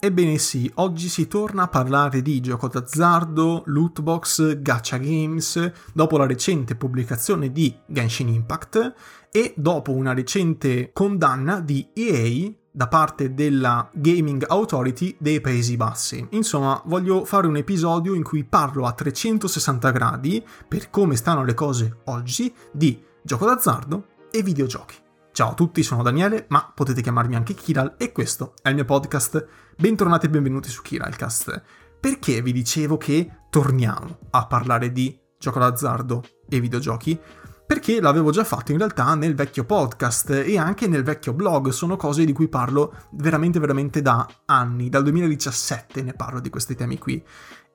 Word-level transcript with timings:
Ebbene 0.00 0.38
sì, 0.38 0.70
oggi 0.76 1.08
si 1.08 1.26
torna 1.26 1.64
a 1.64 1.68
parlare 1.68 2.22
di 2.22 2.38
gioco 2.38 2.68
d'azzardo, 2.68 3.64
lootbox, 3.66 4.58
gacha 4.60 4.96
games, 4.96 5.72
dopo 5.92 6.16
la 6.16 6.24
recente 6.24 6.76
pubblicazione 6.76 7.50
di 7.50 7.76
Genshin 7.84 8.28
Impact 8.28 8.94
e 9.28 9.54
dopo 9.56 9.90
una 9.90 10.14
recente 10.14 10.92
condanna 10.92 11.58
di 11.58 11.88
EA 11.94 12.48
da 12.70 12.86
parte 12.86 13.34
della 13.34 13.90
Gaming 13.92 14.44
Authority 14.46 15.16
dei 15.18 15.40
Paesi 15.40 15.76
Bassi. 15.76 16.24
Insomma, 16.30 16.80
voglio 16.84 17.24
fare 17.24 17.48
un 17.48 17.56
episodio 17.56 18.14
in 18.14 18.22
cui 18.22 18.44
parlo 18.44 18.86
a 18.86 18.92
360 18.92 19.90
gradi 19.90 20.46
per 20.68 20.90
come 20.90 21.16
stanno 21.16 21.42
le 21.42 21.54
cose 21.54 22.02
oggi 22.04 22.54
di 22.70 23.02
gioco 23.20 23.46
d'azzardo 23.46 24.06
e 24.30 24.44
videogiochi. 24.44 25.07
Ciao 25.38 25.50
a 25.50 25.54
tutti, 25.54 25.84
sono 25.84 26.02
Daniele, 26.02 26.46
ma 26.48 26.68
potete 26.74 27.00
chiamarmi 27.00 27.36
anche 27.36 27.54
Kiral 27.54 27.94
e 27.96 28.10
questo 28.10 28.54
è 28.60 28.70
il 28.70 28.74
mio 28.74 28.84
podcast. 28.84 29.46
Bentornati 29.76 30.26
e 30.26 30.30
benvenuti 30.30 30.68
su 30.68 30.82
Kiralcast. 30.82 31.62
Perché 32.00 32.42
vi 32.42 32.50
dicevo 32.50 32.96
che 32.96 33.42
torniamo 33.48 34.18
a 34.30 34.46
parlare 34.48 34.90
di 34.90 35.16
gioco 35.38 35.60
d'azzardo 35.60 36.24
e 36.48 36.58
videogiochi? 36.58 37.16
Perché 37.64 38.00
l'avevo 38.00 38.32
già 38.32 38.42
fatto 38.42 38.72
in 38.72 38.78
realtà 38.78 39.14
nel 39.14 39.36
vecchio 39.36 39.62
podcast 39.62 40.30
e 40.30 40.58
anche 40.58 40.88
nel 40.88 41.04
vecchio 41.04 41.32
blog, 41.32 41.68
sono 41.68 41.94
cose 41.94 42.24
di 42.24 42.32
cui 42.32 42.48
parlo 42.48 42.92
veramente 43.12 43.60
veramente 43.60 44.02
da 44.02 44.28
anni, 44.44 44.88
dal 44.88 45.04
2017 45.04 46.02
ne 46.02 46.14
parlo 46.14 46.40
di 46.40 46.50
questi 46.50 46.74
temi 46.74 46.98
qui. 46.98 47.24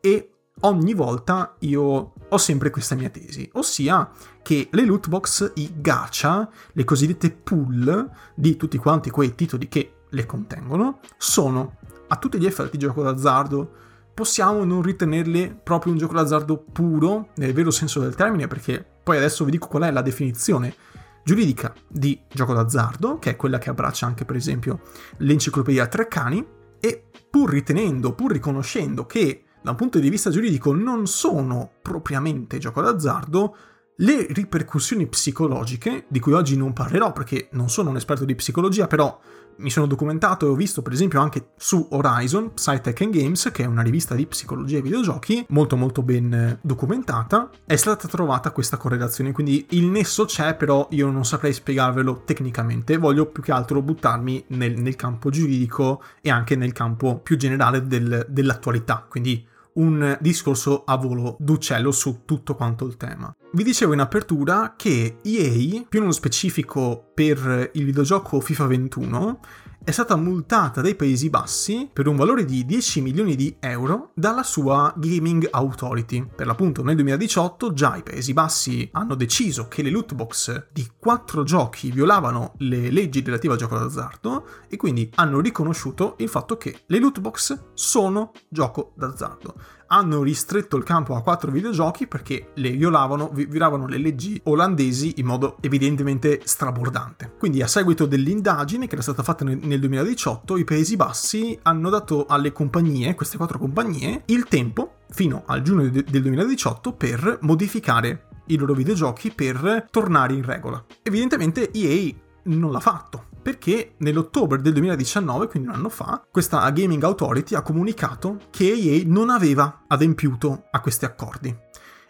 E 0.02 0.33
ogni 0.62 0.94
volta 0.94 1.56
io 1.60 2.14
ho 2.30 2.38
sempre 2.38 2.70
questa 2.70 2.96
mia 2.96 3.10
tesi, 3.10 3.50
ossia 3.54 4.10
che 4.42 4.70
le 4.72 4.86
loot 4.86 5.08
box, 5.08 5.52
i 5.56 5.74
gacha, 5.76 6.50
le 6.72 6.84
cosiddette 6.84 7.32
pool 7.32 8.10
di 8.34 8.56
tutti 8.56 8.78
quanti 8.78 9.10
quei 9.10 9.36
titoli 9.36 9.68
che 9.68 9.94
le 10.10 10.26
contengono, 10.26 11.00
sono 11.18 11.78
a 12.08 12.16
tutti 12.18 12.38
gli 12.38 12.46
effetti 12.46 12.78
gioco 12.78 13.04
d'azzardo. 13.04 13.82
Possiamo 14.14 14.64
non 14.64 14.84
ritenerle 14.84 15.60
proprio 15.64 15.92
un 15.92 15.98
gioco 15.98 16.14
d'azzardo 16.14 16.58
puro, 16.72 17.30
nel 17.36 17.54
vero 17.54 17.72
senso 17.72 18.00
del 18.00 18.16
termine, 18.16 18.48
perché 18.48 18.86
poi 19.04 19.18
adesso 19.18 19.44
vi 19.44 19.52
dico 19.52 19.68
qual 19.68 19.84
è 19.84 19.92
la 19.92 20.04
definizione 20.04 20.76
giuridica 21.24 21.74
di 21.88 22.20
gioco 22.32 22.54
d'azzardo, 22.54 23.18
che 23.18 23.32
è 23.32 23.36
quella 23.36 23.58
che 23.58 23.70
abbraccia 23.70 24.06
anche 24.06 24.26
per 24.26 24.36
esempio 24.36 24.82
l'enciclopedia 25.18 25.88
Treccani, 25.88 26.46
e 26.80 27.06
pur 27.30 27.50
ritenendo, 27.50 28.14
pur 28.14 28.34
riconoscendo 28.34 29.06
che 29.06 29.43
da 29.64 29.72
un 29.72 29.78
punto 29.78 30.00
di 30.00 30.10
vista 30.10 30.30
giuridico 30.30 30.74
non 30.74 31.08
sono 31.08 31.72
propriamente 31.82 32.58
gioco 32.58 32.82
d'azzardo, 32.82 33.56
le 33.98 34.28
ripercussioni 34.30 35.08
psicologiche, 35.08 36.06
di 36.10 36.20
cui 36.20 36.34
oggi 36.34 36.58
non 36.58 36.74
parlerò 36.74 37.14
perché 37.14 37.48
non 37.52 37.70
sono 37.70 37.90
un 37.92 37.96
esperto 37.96 38.26
di 38.26 38.36
psicologia, 38.36 38.88
però 38.88 39.18
mi 39.58 39.70
sono 39.70 39.86
documentato 39.86 40.48
e 40.48 40.50
ho 40.50 40.56
visto 40.56 40.82
per 40.82 40.94
esempio 40.94 41.22
anche 41.22 41.52
su 41.58 41.88
Horizon, 41.92 42.54
Psytech 42.56 43.02
and 43.02 43.14
Games, 43.14 43.52
che 43.54 43.64
è 43.64 43.68
una 43.68 43.84
rivista 43.84 44.16
di 44.16 44.26
psicologia 44.26 44.80
e 44.80 44.82
videogiochi, 44.82 45.46
molto 45.50 45.78
molto 45.78 46.02
ben 46.02 46.58
documentata, 46.62 47.50
è 47.66 47.76
stata 47.76 48.08
trovata 48.08 48.52
questa 48.52 48.78
correlazione, 48.78 49.32
quindi 49.32 49.68
il 49.70 49.86
nesso 49.86 50.26
c'è, 50.26 50.56
però 50.56 50.88
io 50.92 51.10
non 51.10 51.24
saprei 51.24 51.54
spiegarvelo 51.54 52.24
tecnicamente, 52.26 52.98
voglio 52.98 53.28
più 53.28 53.44
che 53.44 53.52
altro 53.52 53.82
buttarmi 53.82 54.46
nel, 54.48 54.80
nel 54.80 54.96
campo 54.96 55.30
giuridico 55.30 56.02
e 56.22 56.32
anche 56.32 56.56
nel 56.56 56.74
campo 56.74 57.20
più 57.20 57.38
generale 57.38 57.86
del, 57.86 58.26
dell'attualità, 58.28 59.06
quindi 59.08 59.52
un 59.76 60.18
discorso 60.20 60.84
a 60.86 60.98
volo 60.98 61.36
d'uccello 61.40 61.92
su 61.92 62.22
tutto 62.26 62.56
quanto 62.56 62.86
il 62.86 62.98
tema. 62.98 63.34
Vi 63.56 63.64
dicevo 63.64 63.94
in 63.94 64.00
apertura 64.00 64.74
che 64.76 65.20
EA, 65.22 65.84
più 65.88 66.00
nello 66.00 66.12
specifico 66.12 67.12
per 67.14 67.70
il 67.74 67.86
videogioco 67.86 68.40
FIFA 68.40 68.66
21, 68.66 69.40
è 69.84 69.92
stata 69.92 70.16
multata 70.16 70.82
dai 70.82 70.96
Paesi 70.96 71.30
Bassi 71.30 71.88
per 71.94 72.08
un 72.08 72.16
valore 72.16 72.46
di 72.46 72.66
10 72.66 73.02
milioni 73.02 73.36
di 73.36 73.56
euro 73.60 74.10
dalla 74.16 74.42
sua 74.42 74.92
Gaming 74.98 75.50
Authority. 75.52 76.28
Per 76.36 76.48
l'appunto 76.48 76.82
nel 76.82 76.96
2018 76.96 77.74
già 77.74 77.96
i 77.96 78.02
Paesi 78.02 78.34
Bassi 78.34 78.90
hanno 78.94 79.14
deciso 79.14 79.68
che 79.68 79.84
le 79.84 79.92
loot 79.92 80.16
box 80.16 80.70
di 80.72 80.90
quattro 80.98 81.44
giochi 81.44 81.92
violavano 81.92 82.54
le 82.60 82.90
leggi 82.90 83.22
relative 83.22 83.54
al 83.54 83.60
gioco 83.60 83.78
d'azzardo 83.78 84.48
e 84.68 84.78
quindi 84.78 85.12
hanno 85.14 85.40
riconosciuto 85.42 86.16
il 86.18 86.30
fatto 86.30 86.58
che 86.58 86.86
le 86.88 86.98
loot 86.98 87.20
box 87.20 87.66
sono 87.76 88.32
gioco 88.50 88.94
d'azzardo 88.96 89.82
hanno 89.94 90.24
ristretto 90.24 90.76
il 90.76 90.84
campo 90.84 91.16
a 91.16 91.22
quattro 91.22 91.52
videogiochi 91.52 92.08
perché 92.08 92.50
le 92.56 92.72
violavano, 92.72 93.30
violavano 93.32 93.86
le 93.86 93.98
leggi 93.98 94.42
olandesi 94.46 95.14
in 95.18 95.28
modo 95.28 95.58
evidentemente 95.62 96.42
strabordante. 96.44 97.34
Quindi 97.38 97.62
a 97.62 97.68
seguito 97.68 98.08
dell'indagine 98.08 98.88
che 98.88 98.94
era 98.94 99.04
stata 99.04 99.22
fatta 99.22 99.46
nel, 99.46 99.60
nel 99.62 99.80
2018, 99.80 100.58
i 100.58 100.64
Paesi 100.64 100.96
Bassi 100.96 101.58
hanno 101.62 101.90
dato 101.90 102.26
alle 102.26 102.52
compagnie, 102.52 103.14
queste 103.14 103.38
quattro 103.38 103.60
compagnie, 103.60 104.24
il 104.26 104.46
tempo 104.46 104.96
fino 105.10 105.44
al 105.46 105.62
giugno 105.62 105.88
del 105.88 106.22
2018 106.22 106.94
per 106.94 107.38
modificare 107.42 108.30
i 108.48 108.58
loro 108.58 108.74
videogiochi 108.74 109.32
per 109.32 109.88
tornare 109.92 110.34
in 110.34 110.44
regola. 110.44 110.84
Evidentemente 111.04 111.72
EA 111.72 112.12
non 112.44 112.72
l'ha 112.72 112.80
fatto 112.80 113.32
perché 113.44 113.96
nell'ottobre 113.98 114.62
del 114.62 114.72
2019, 114.72 115.48
quindi 115.48 115.68
un 115.68 115.76
anno 115.76 115.90
fa, 115.90 116.26
questa 116.32 116.68
Gaming 116.72 117.04
Authority 117.04 117.56
ha 117.56 117.62
comunicato 117.62 118.40
che 118.50 118.72
EA 118.72 119.04
non 119.06 119.30
aveva 119.30 119.84
adempiuto 119.86 120.64
a 120.72 120.80
questi 120.80 121.04
accordi 121.06 121.56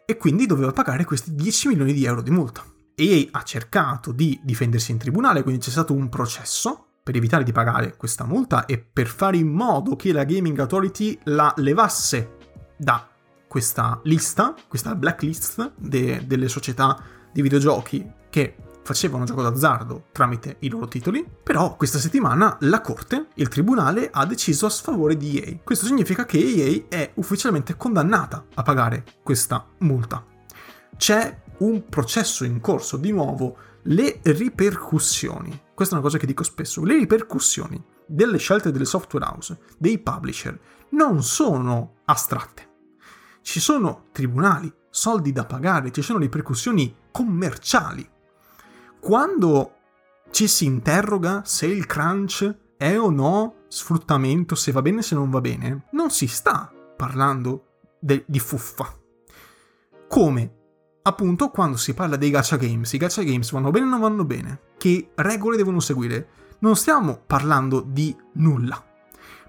e 0.05 0.15
quindi 0.15 0.45
doveva 0.45 0.71
pagare 0.71 1.05
questi 1.05 1.33
10 1.33 1.69
milioni 1.69 1.91
di 1.91 2.05
euro 2.05 2.21
di 2.21 2.29
multa. 2.29 2.63
EA 2.93 3.29
ha 3.31 3.41
cercato 3.41 4.11
di 4.11 4.39
difendersi 4.43 4.91
in 4.91 4.99
tribunale, 4.99 5.41
quindi 5.41 5.59
c'è 5.59 5.71
stato 5.71 5.93
un 5.93 6.07
processo 6.07 6.85
per 7.01 7.15
evitare 7.15 7.43
di 7.43 7.51
pagare 7.51 7.97
questa 7.97 8.25
multa 8.25 8.65
e 8.65 8.77
per 8.77 9.07
fare 9.07 9.37
in 9.37 9.49
modo 9.49 9.95
che 9.95 10.13
la 10.13 10.23
Gaming 10.23 10.59
Authority 10.59 11.17
la 11.23 11.51
levasse 11.57 12.37
da 12.77 13.07
questa 13.47 13.99
lista, 14.03 14.53
questa 14.67 14.93
blacklist 14.93 15.73
de- 15.77 16.25
delle 16.27 16.47
società 16.47 17.01
di 17.31 17.41
videogiochi 17.41 18.07
che 18.29 18.55
facevano 18.83 19.23
gioco 19.23 19.41
d'azzardo 19.41 20.05
tramite 20.11 20.57
i 20.59 20.69
loro 20.69 20.87
titoli, 20.87 21.25
però 21.43 21.75
questa 21.75 21.97
settimana 21.97 22.57
la 22.61 22.81
Corte, 22.81 23.27
il 23.35 23.47
Tribunale, 23.47 24.09
ha 24.11 24.25
deciso 24.25 24.65
a 24.65 24.69
sfavore 24.69 25.17
di 25.17 25.39
EA. 25.39 25.57
Questo 25.63 25.85
significa 25.85 26.25
che 26.25 26.37
EA 26.37 26.83
è 26.89 27.11
ufficialmente 27.15 27.75
condannata 27.75 28.45
a 28.53 28.61
pagare 28.61 29.03
questa 29.23 29.65
multa. 29.79 30.23
C'è 30.95 31.41
un 31.59 31.85
processo 31.85 32.43
in 32.43 32.59
corso, 32.59 32.97
di 32.97 33.11
nuovo, 33.11 33.57
le 33.83 34.19
ripercussioni. 34.21 35.61
Questa 35.73 35.95
è 35.95 35.97
una 35.97 36.07
cosa 36.07 36.19
che 36.19 36.27
dico 36.27 36.43
spesso, 36.43 36.83
le 36.83 36.95
ripercussioni 36.95 37.81
delle 38.05 38.37
scelte 38.37 38.71
delle 38.71 38.85
software 38.85 39.25
house, 39.25 39.57
dei 39.77 39.97
publisher, 39.97 40.59
non 40.89 41.23
sono 41.23 41.95
astratte. 42.05 42.69
Ci 43.41 43.59
sono 43.59 44.05
tribunali, 44.11 44.71
soldi 44.89 45.31
da 45.31 45.45
pagare, 45.45 45.91
ci 45.91 46.01
sono 46.01 46.19
ripercussioni 46.19 46.95
commerciali 47.11 48.07
quando 49.03 49.73
ci 50.31 50.47
si 50.47 50.63
interroga 50.63 51.41
se 51.43 51.65
il 51.65 51.85
crunch 51.85 52.55
è 52.77 52.97
o 52.97 53.09
no 53.09 53.65
sfruttamento, 53.67 54.55
se 54.55 54.71
va 54.71 54.81
bene 54.81 54.99
o 54.99 55.01
se 55.01 55.13
non 55.13 55.29
va 55.29 55.41
bene, 55.41 55.87
non 55.91 56.09
si 56.09 56.25
sta 56.25 56.71
parlando 56.95 57.65
de- 57.99 58.23
di 58.25 58.39
fuffa. 58.39 58.97
Come 60.07 60.55
appunto 61.01 61.49
quando 61.49 61.75
si 61.75 61.93
parla 61.93 62.15
dei 62.15 62.29
gacha 62.29 62.55
games, 62.55 62.93
i 62.93 62.97
gacha 62.97 63.23
games 63.23 63.51
vanno 63.51 63.71
bene 63.71 63.87
o 63.87 63.89
non 63.89 63.99
vanno 63.99 64.23
bene, 64.23 64.59
che 64.77 65.09
regole 65.15 65.57
devono 65.57 65.81
seguire, 65.81 66.29
non 66.59 66.77
stiamo 66.77 67.21
parlando 67.27 67.81
di 67.85 68.15
nulla. 68.35 68.81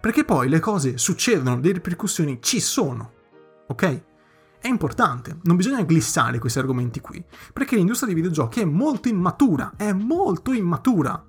Perché 0.01 0.25
poi 0.25 0.49
le 0.49 0.59
cose 0.59 0.99
succedono, 0.99 1.61
le 1.61 1.71
ripercussioni 1.71 2.41
ci 2.43 2.59
sono, 2.59 3.13
ok? 3.69 4.03
È 4.65 4.69
importante, 4.69 5.37
non 5.43 5.57
bisogna 5.57 5.83
glissare 5.83 6.39
questi 6.39 6.59
argomenti 6.59 6.99
qui, 6.99 7.23
perché 7.53 7.77
l'industria 7.77 8.11
dei 8.11 8.19
videogiochi 8.19 8.61
è 8.61 8.65
molto 8.65 9.09
immatura, 9.09 9.75
è 9.77 9.93
molto 9.93 10.55
immatura. 10.55 11.23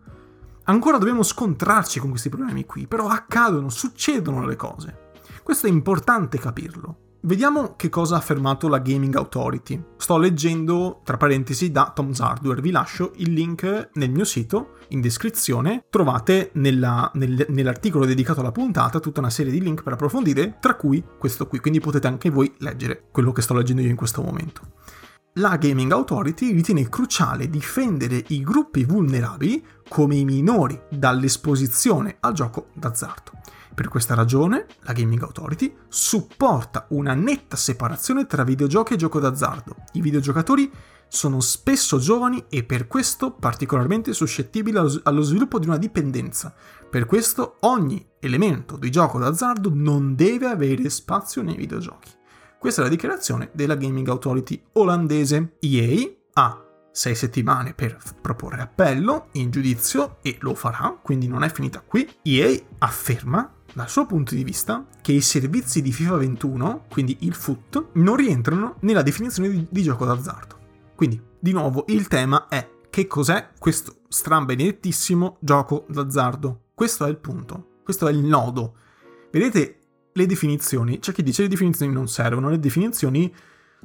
Ancora 0.63 0.97
dobbiamo 0.97 1.22
scontrarci 1.22 2.00
con 2.00 2.12
questi 2.12 2.29
problemi 2.29 2.66
qui, 2.66 2.88
però 2.88 3.09
accadono, 3.09 3.68
succedono 3.68 4.45
le 4.45 4.56
cose. 4.56 5.12
Questo 5.44 5.68
è 5.68 5.69
importante 5.69 6.39
capirlo. 6.39 7.05
Vediamo 7.25 7.74
che 7.75 7.89
cosa 7.89 8.13
ha 8.13 8.18
affermato 8.19 8.68
la 8.68 8.77
Gaming 8.77 9.16
Authority. 9.16 9.83
Sto 9.98 10.19
leggendo, 10.19 11.01
tra 11.04 11.18
parentesi, 11.18 11.72
da 11.72 11.92
Tom's 11.94 12.19
Hardware. 12.19 12.62
Vi 12.62 12.69
lascio 12.69 13.13
il 13.16 13.33
link 13.33 13.89
nel 13.94 14.12
mio 14.12 14.25
sito, 14.25 14.75
in 14.89 15.01
descrizione. 15.01 15.86
Trovate 15.89 16.51
nella, 16.54 17.10
nel, 17.16 17.48
nell'articolo 17.50 18.06
dedicato 18.06 18.42
alla 18.42 18.51
puntata 18.51 19.00
tutta 19.00 19.22
una 19.22 19.31
serie 19.31 19.51
di 19.51 19.60
link 19.60 19.81
per 19.81 19.94
approfondire, 19.94 20.57
tra 20.60 20.75
cui 20.75 21.04
questo 21.18 21.48
qui, 21.48 21.57
quindi 21.57 21.80
potete 21.80 22.06
anche 22.06 22.30
voi 22.30 22.54
leggere 22.60 23.06
quello 23.12 23.31
che 23.31 23.42
sto 23.42 23.56
leggendo 23.56 23.81
io 23.81 23.89
in 23.89 23.95
questo 23.95 24.22
momento. 24.22 24.62
La 25.38 25.57
Gaming 25.57 25.92
Authority 25.92 26.54
ritiene 26.54 26.88
cruciale 26.89 27.50
difendere 27.50 28.24
i 28.27 28.44
gruppi 28.44 28.83
vulnerabili 28.83 29.66
come 29.89 30.16
i 30.16 30.25
minori 30.25 30.80
dall'esposizione 30.92 32.18
al 32.19 32.33
gioco 32.33 32.68
d'azzardo 32.75 33.31
per 33.75 33.89
questa 33.89 34.16
ragione, 34.16 34.66
la 34.83 34.94
Gaming 34.94 35.22
Authority 35.22 35.75
supporta 35.89 36.86
una 36.92 37.13
netta 37.13 37.57
separazione 37.57 38.25
tra 38.25 38.45
videogiochi 38.45 38.94
e 38.94 38.98
gioco 38.98 39.19
d'azzardo. 39.19 39.75
I 39.92 40.01
videogiocatori 40.01 40.72
sono 41.07 41.42
spesso 41.42 42.00
giovani 42.00 42.45
e 42.50 42.63
per 42.63 42.88
questo 42.88 43.31
particolarmente 43.33 44.13
suscettibili 44.13 44.77
allo 44.77 45.22
sviluppo 45.22 45.60
di 45.60 45.68
una 45.68 45.77
dipendenza. 45.77 46.56
Per 46.89 47.06
questo 47.06 47.57
ogni 47.62 48.04
elemento 48.22 48.77
di 48.77 48.89
gioco 48.89 49.19
d'azzardo 49.19 49.69
non 49.74 50.16
deve 50.16 50.48
avere 50.48 50.89
spazio 50.89 51.42
nei 51.42 51.57
videogiochi. 51.57 52.12
Questa 52.57 52.80
è 52.80 52.86
la 52.86 52.89
dichiarazione 52.89 53.50
della 53.54 53.75
Gaming 53.75 54.07
Authority 54.07 54.63
olandese. 54.74 55.57
EA 55.60 56.10
ha 56.33 56.66
sei 56.92 57.13
settimane 57.13 57.74
per 57.74 57.98
proporre 58.22 58.62
appello 58.62 59.27
in 59.33 59.51
giudizio 59.51 60.19
e 60.22 60.38
lo 60.39 60.56
farà, 60.56 60.98
quindi 61.04 61.27
non 61.27 61.44
è 61.44 61.51
finita 61.51 61.81
qui. 61.81 62.10
EA 62.22 62.57
afferma 62.77 63.55
dal 63.75 63.89
suo 63.89 64.06
punto 64.06 64.36
di 64.36 64.45
vista 64.45 64.86
che 65.01 65.12
i 65.12 65.19
servizi 65.19 65.81
di 65.81 65.92
FIFA 65.92 66.16
21, 66.16 66.86
quindi 66.89 67.18
il 67.22 67.33
FUT, 67.33 67.88
non 67.95 68.16
rientrano 68.16 68.77
nella 68.80 69.01
definizione 69.01 69.50
di, 69.50 69.68
di 69.69 69.83
gioco 69.83 70.06
d'azzardo. 70.06 70.57
Quindi, 70.95 71.22
di 71.38 71.51
nuovo, 71.51 71.83
il 71.89 72.07
tema 72.07 72.48
è 72.48 72.68
che 72.89 73.06
cos'è 73.06 73.50
questo 73.60 73.98
strambenedettissimo 74.07 75.38
gioco 75.42 75.86
d'azzardo. 75.89 76.68
Questo 76.74 77.06
è 77.06 77.10
il 77.10 77.18
punto, 77.18 77.80
questo 77.83 78.07
è 78.07 78.12
il 78.12 78.19
nodo. 78.19 78.75
Vedete 79.30 79.80
le 80.13 80.25
definizioni? 80.25 81.00
C'è 81.00 81.12
chi 81.12 81.22
dice 81.22 81.38
che 81.38 81.44
le 81.44 81.50
definizioni 81.50 81.92
non 81.92 82.07
servono, 82.07 82.50
le 82.50 82.60
definizioni 82.60 83.33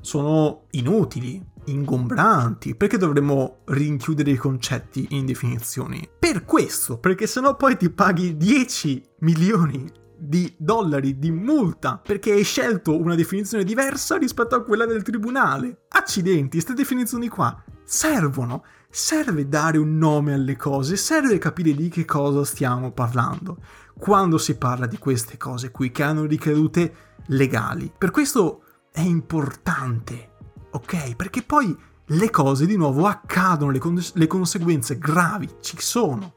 sono 0.01 0.67
inutili, 0.71 1.45
ingombranti, 1.71 2.75
perché 2.75 2.99
dovremmo 2.99 3.61
rinchiudere 3.67 4.31
i 4.31 4.37
concetti 4.37 5.07
in 5.11 5.27
definizioni? 5.27 6.09
Per 6.19 6.45
questo, 6.45 6.99
perché 6.99 7.27
sennò 7.27 7.57
poi 7.57 7.77
ti 7.77 7.91
paghi 7.91 8.37
10 8.37 9.03
milioni 9.21 9.99
di 10.23 10.55
dollari 10.59 11.19
di 11.19 11.31
multa 11.31 11.97
perché 11.97 12.33
hai 12.33 12.45
scelto 12.45 12.95
una 13.01 13.15
definizione 13.15 13.65
diversa 13.65 14.19
rispetto 14.19 14.55
a 14.55 14.63
quella 14.63 14.85
del 14.85 15.03
tribunale. 15.03 15.85
Accidenti, 15.89 16.51
queste 16.51 16.75
definizioni 16.75 17.29
qua 17.29 17.63
servono. 17.85 18.65
Serve 18.93 19.49
dare 19.49 19.79
un 19.79 19.97
nome 19.99 20.35
alle 20.35 20.57
cose, 20.57 20.97
serve 20.97 21.39
capire 21.39 21.73
di 21.75 21.89
che 21.89 22.05
cosa 22.05 22.45
stiamo 22.45 22.91
parlando 22.91 23.59
quando 23.97 24.37
si 24.37 24.57
parla 24.57 24.87
di 24.87 24.99
queste 24.99 25.37
cose 25.37 25.71
qui 25.71 25.93
che 25.93 26.03
hanno 26.03 26.25
ricadute 26.25 26.95
legali. 27.27 27.93
Per 27.97 28.11
questo 28.11 28.65
è 28.91 29.01
importante, 29.01 30.30
ok? 30.71 31.17
Perché 31.17 31.43
poi 31.43 31.77
le 32.13 32.31
cose 32.31 32.67
di 32.67 32.77
nuovo 32.77 33.07
accadono, 33.07 33.71
le, 33.71 33.79
con- 33.79 34.03
le 34.15 34.27
conseguenze 34.27 34.99
gravi 34.99 35.49
ci 35.61 35.81
sono. 35.81 36.35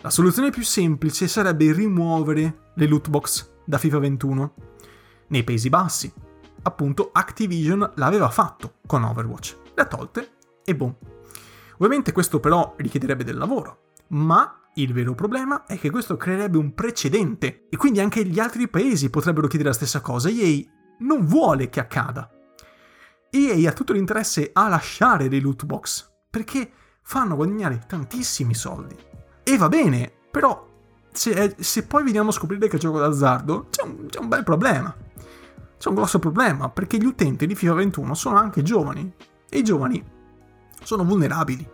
La 0.00 0.10
soluzione 0.10 0.50
più 0.50 0.64
semplice 0.64 1.28
sarebbe 1.28 1.72
rimuovere 1.72 2.70
le 2.74 2.86
loot 2.86 3.08
box 3.08 3.50
da 3.64 3.78
FIFA 3.78 3.98
21 3.98 4.54
nei 5.28 5.44
Paesi 5.44 5.68
Bassi. 5.68 6.12
Appunto 6.62 7.10
Activision 7.12 7.92
l'aveva 7.96 8.28
fatto 8.28 8.74
con 8.86 9.04
Overwatch. 9.04 9.56
Le 9.74 9.82
ha 9.82 9.86
tolte 9.86 10.30
e 10.64 10.74
boom. 10.74 10.94
Ovviamente 11.74 12.12
questo 12.12 12.40
però 12.40 12.74
richiederebbe 12.76 13.24
del 13.24 13.36
lavoro, 13.36 13.92
ma 14.08 14.62
il 14.74 14.92
vero 14.92 15.14
problema 15.14 15.66
è 15.66 15.78
che 15.78 15.90
questo 15.90 16.16
creerebbe 16.16 16.58
un 16.58 16.74
precedente 16.74 17.66
e 17.68 17.76
quindi 17.76 18.00
anche 18.00 18.24
gli 18.24 18.40
altri 18.40 18.68
paesi 18.68 19.10
potrebbero 19.10 19.46
chiedere 19.46 19.70
la 19.70 19.74
stessa 19.74 20.00
cosa. 20.00 20.28
EA 20.28 20.62
non 21.00 21.26
vuole 21.26 21.68
che 21.68 21.80
accada. 21.80 22.30
EA 23.34 23.70
ha 23.70 23.72
tutto 23.72 23.92
l'interesse 23.92 24.50
a 24.52 24.68
lasciare 24.68 25.28
le 25.28 25.40
loot 25.40 25.64
box 25.64 26.10
perché 26.28 26.70
fanno 27.02 27.34
guadagnare 27.34 27.82
tantissimi 27.86 28.54
soldi. 28.54 28.94
E 29.42 29.56
va 29.56 29.68
bene, 29.68 30.12
però 30.30 30.68
se, 31.10 31.56
se 31.58 31.86
poi 31.86 32.04
veniamo 32.04 32.28
a 32.28 32.32
scoprire 32.32 32.68
che 32.68 32.76
è 32.76 32.78
gioco 32.78 32.98
d'azzardo, 32.98 33.68
c'è 33.70 33.82
un, 33.82 34.06
c'è 34.06 34.18
un 34.18 34.28
bel 34.28 34.44
problema. 34.44 34.94
C'è 35.78 35.88
un 35.88 35.94
grosso 35.94 36.18
problema 36.18 36.68
perché 36.68 36.98
gli 36.98 37.06
utenti 37.06 37.46
di 37.46 37.54
FIFA 37.54 37.74
21 37.74 38.14
sono 38.14 38.36
anche 38.36 38.62
giovani 38.62 39.12
e 39.48 39.58
i 39.58 39.64
giovani 39.64 40.04
sono 40.82 41.04
vulnerabili. 41.04 41.68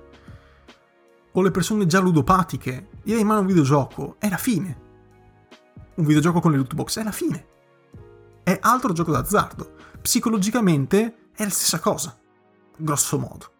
O 1.32 1.42
le 1.42 1.50
persone 1.50 1.86
già 1.86 2.00
ludopatiche, 2.00 2.88
gli 3.02 3.10
dai 3.10 3.20
in 3.20 3.26
mano 3.26 3.40
un 3.40 3.46
videogioco, 3.46 4.16
è 4.18 4.28
la 4.28 4.38
fine. 4.38 4.86
Un 5.96 6.04
videogioco 6.04 6.40
con 6.40 6.52
le 6.52 6.56
loot 6.56 6.74
box 6.74 6.98
è 6.98 7.02
la 7.02 7.12
fine 7.12 7.56
è 8.48 8.58
altro 8.62 8.94
gioco 8.94 9.12
d'azzardo. 9.12 9.74
Psicologicamente 10.00 11.27
è 11.38 11.44
la 11.44 11.50
stessa 11.50 11.78
cosa, 11.78 12.18
grosso 12.76 13.16
modo. 13.16 13.52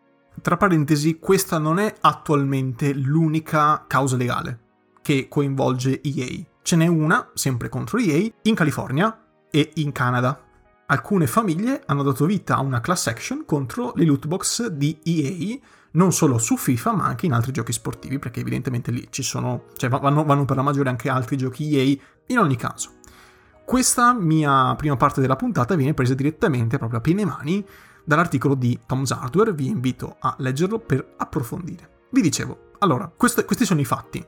Tra 0.43 0.57
parentesi, 0.57 1.21
questa 1.21 1.59
non 1.59 1.79
è 1.79 1.95
attualmente 2.01 2.93
l'unica 2.93 3.85
causa 3.87 4.17
legale 4.17 4.67
che 5.01 5.29
coinvolge 5.29 6.01
EA. 6.03 6.45
Ce 6.61 6.75
n'è 6.75 6.89
una, 6.89 7.31
sempre 7.35 7.69
contro 7.69 7.99
EA, 7.99 8.29
in 8.43 8.55
California 8.57 9.17
e 9.49 9.71
in 9.77 9.93
Canada. 9.93 10.43
Alcune 10.87 11.29
famiglie 11.29 11.85
hanno 11.87 12.03
dato 12.03 12.27
vita 12.27 12.57
a 12.57 12.63
una 12.63 12.81
class 12.81 13.07
action 13.07 13.45
contro 13.45 13.93
le 13.95 14.05
loot 14.05 14.27
box 14.27 14.67
di 14.67 14.99
EA, 15.05 15.59
non 15.93 16.13
solo 16.13 16.39
su 16.39 16.57
FIFA 16.57 16.93
ma 16.93 17.05
anche 17.05 17.27
in 17.27 17.33
altri 17.33 17.53
giochi 17.53 17.71
sportivi, 17.71 18.19
perché 18.19 18.41
evidentemente 18.41 18.91
lì 18.91 19.07
ci 19.11 19.23
sono, 19.23 19.67
cioè 19.77 19.89
vanno, 19.89 20.25
vanno 20.25 20.45
per 20.45 20.57
la 20.57 20.63
maggiore 20.63 20.89
anche 20.89 21.09
altri 21.09 21.37
giochi 21.37 21.79
EA. 21.79 21.97
In 22.27 22.39
ogni 22.39 22.57
caso, 22.57 22.98
questa 23.69 24.15
mia 24.15 24.75
prima 24.77 24.97
parte 24.97 25.21
della 25.21 25.37
puntata 25.37 25.75
viene 25.75 25.93
presa 25.93 26.15
direttamente, 26.15 26.79
proprio 26.79 27.01
a 27.01 27.03
piene 27.03 27.27
mani, 27.27 27.63
dall'articolo 28.03 28.55
di 28.55 28.81
Tom's 28.87 29.11
Hardware, 29.11 29.53
vi 29.53 29.67
invito 29.67 30.17
a 30.21 30.35
leggerlo 30.39 30.79
per 30.79 31.17
approfondire. 31.19 32.07
Vi 32.09 32.23
dicevo, 32.23 32.71
allora, 32.79 33.13
questo, 33.15 33.45
questi 33.45 33.67
sono 33.67 33.81
i 33.81 33.85
fatti. 33.85 34.27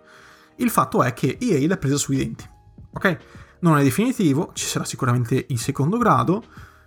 Il 0.56 0.68
fatto 0.68 1.02
è 1.02 1.14
che 1.14 1.38
EA 1.40 1.66
l'ha 1.66 1.78
presa 1.78 1.96
sui 1.96 2.18
denti, 2.18 2.46
ok? 2.92 3.18
Non 3.60 3.78
è 3.78 3.82
definitivo, 3.82 4.50
ci 4.52 4.66
sarà 4.66 4.84
sicuramente 4.84 5.46
il 5.48 5.58
secondo 5.58 5.96
grado, 5.96 6.44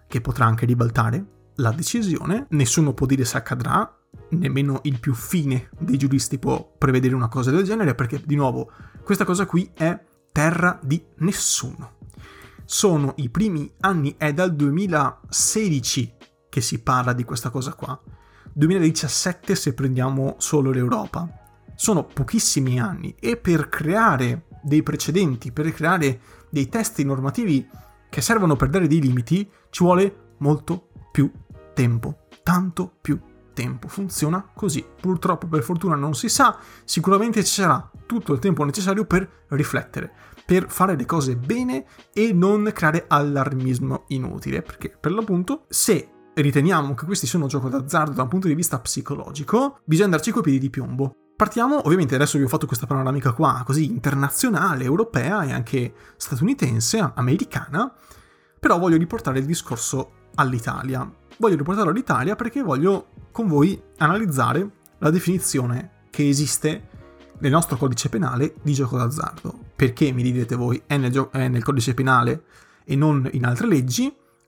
che 0.08 0.22
potrà 0.22 0.46
anche 0.46 0.68
ribaltare 0.68 1.26
la 1.56 1.72
decisione, 1.72 2.46
nessuno 2.50 2.94
può 2.94 3.08
dire 3.08 3.26
se 3.26 3.36
accadrà, 3.36 3.98
nemmeno 4.30 4.82
il 4.84 5.00
più 5.00 5.16
fine 5.16 5.70
dei 5.80 5.98
giuristi 5.98 6.38
può 6.38 6.72
prevedere 6.78 7.16
una 7.16 7.30
cosa 7.30 7.50
del 7.50 7.64
genere, 7.64 7.96
perché 7.96 8.22
di 8.24 8.36
nuovo 8.36 8.70
questa 9.04 9.26
cosa 9.26 9.48
qui 9.48 9.72
è 9.74 10.00
terra 10.32 10.80
di 10.84 11.04
nessuno 11.16 12.02
sono 12.74 13.14
i 13.18 13.30
primi 13.30 13.72
anni, 13.82 14.16
è 14.18 14.34
dal 14.34 14.56
2016 14.56 16.16
che 16.50 16.60
si 16.60 16.82
parla 16.82 17.14
di 17.14 17.24
questa 17.24 17.52
cosa 17.52 17.76
qua. 17.76 18.02
2017 18.52 19.54
se 19.54 19.76
prendiamo 19.76 20.38
solo 20.40 20.72
l'Europa. 20.72 21.30
Sono 21.76 22.04
pochissimi 22.04 22.80
anni 22.80 23.16
e 23.20 23.38
per 23.38 23.70
creare 23.70 24.48
dei 24.64 24.82
precedenti, 24.82 25.52
per 25.52 25.72
creare 25.72 26.20
dei 26.50 26.68
testi 26.68 27.04
normativi 27.04 27.70
che 28.10 28.22
servono 28.22 28.56
per 28.56 28.70
dare 28.70 28.88
dei 28.88 29.02
limiti, 29.02 29.48
ci 29.70 29.84
vuole 29.84 30.34
molto 30.40 30.90
più 31.12 31.32
tempo, 31.76 32.26
tanto 32.42 32.92
più 33.00 33.20
tempo. 33.54 33.88
Funziona 33.88 34.50
così. 34.52 34.84
Purtroppo, 35.00 35.46
per 35.46 35.62
fortuna, 35.62 35.94
non 35.94 36.16
si 36.16 36.28
sa, 36.28 36.58
sicuramente 36.86 37.44
ci 37.44 37.62
sarà 37.62 37.88
tutto 38.08 38.34
il 38.34 38.40
tempo 38.40 38.64
necessario 38.64 39.06
per 39.06 39.46
riflettere, 39.50 40.12
per 40.46 40.70
fare 40.70 40.96
le 40.96 41.06
cose 41.06 41.36
bene 41.36 41.86
e 42.14 42.34
non 42.34 42.70
creare 42.74 43.06
allarmismo 43.08 44.06
inutile, 44.08 44.62
perché 44.62 44.90
per 44.90 45.12
l'appunto 45.12 45.66
se 45.70 46.10
riteniamo 46.34 46.94
che 46.94 47.06
questi 47.06 47.28
siano 47.28 47.48
gioco 47.48 47.70
d'azzardo 47.70 48.14
da 48.14 48.24
un 48.24 48.30
punto 48.30 48.48
di 48.48 48.56
vista 48.56 48.80
psicologico, 48.80 49.80
bisogna 49.86 50.06
andarci 50.06 50.32
coi 50.32 50.42
piedi 50.42 50.60
di 50.60 50.70
piombo. 50.70 51.16
Partiamo, 51.36 51.86
ovviamente 51.86 52.16
adesso 52.16 52.38
vi 52.38 52.44
ho 52.44 52.48
fatto 52.48 52.68
questa 52.68 52.86
panoramica 52.86 53.32
qua, 53.34 53.64
così 53.66 53.86
internazionale, 53.86 54.84
europea 54.84 55.44
e 55.44 55.52
anche 55.52 55.94
statunitense, 56.16 57.12
americana, 57.16 57.92
però 58.60 58.78
voglio 58.78 58.98
riportare 58.98 59.40
il 59.40 59.46
discorso 59.46 60.30
all'Italia. 60.36 61.10
Voglio 61.38 61.56
riportarlo 61.56 61.90
all'Italia 61.90 62.36
perché 62.36 62.62
voglio 62.62 63.08
con 63.32 63.48
voi 63.48 63.82
analizzare 63.98 64.70
la 65.00 65.10
definizione 65.10 66.06
che 66.10 66.30
esiste 66.30 66.88
nel 67.40 67.52
nostro 67.52 67.76
codice 67.78 68.10
penale 68.10 68.56
di 68.62 68.74
gioco 68.74 68.98
d'azzardo. 68.98 69.63
Perché, 69.76 70.12
mi 70.12 70.24
direte 70.24 70.56
voi, 70.56 70.82
è 70.86 70.98
nel, 70.98 71.12
gio- 71.12 71.32
è 71.32 71.48
nel 71.48 71.64
codice 71.64 71.94
penale 71.94 72.44
e 72.84 72.96
non 72.96 73.28
in 73.34 73.46
altre 73.46 73.68
leggi? 73.68 74.04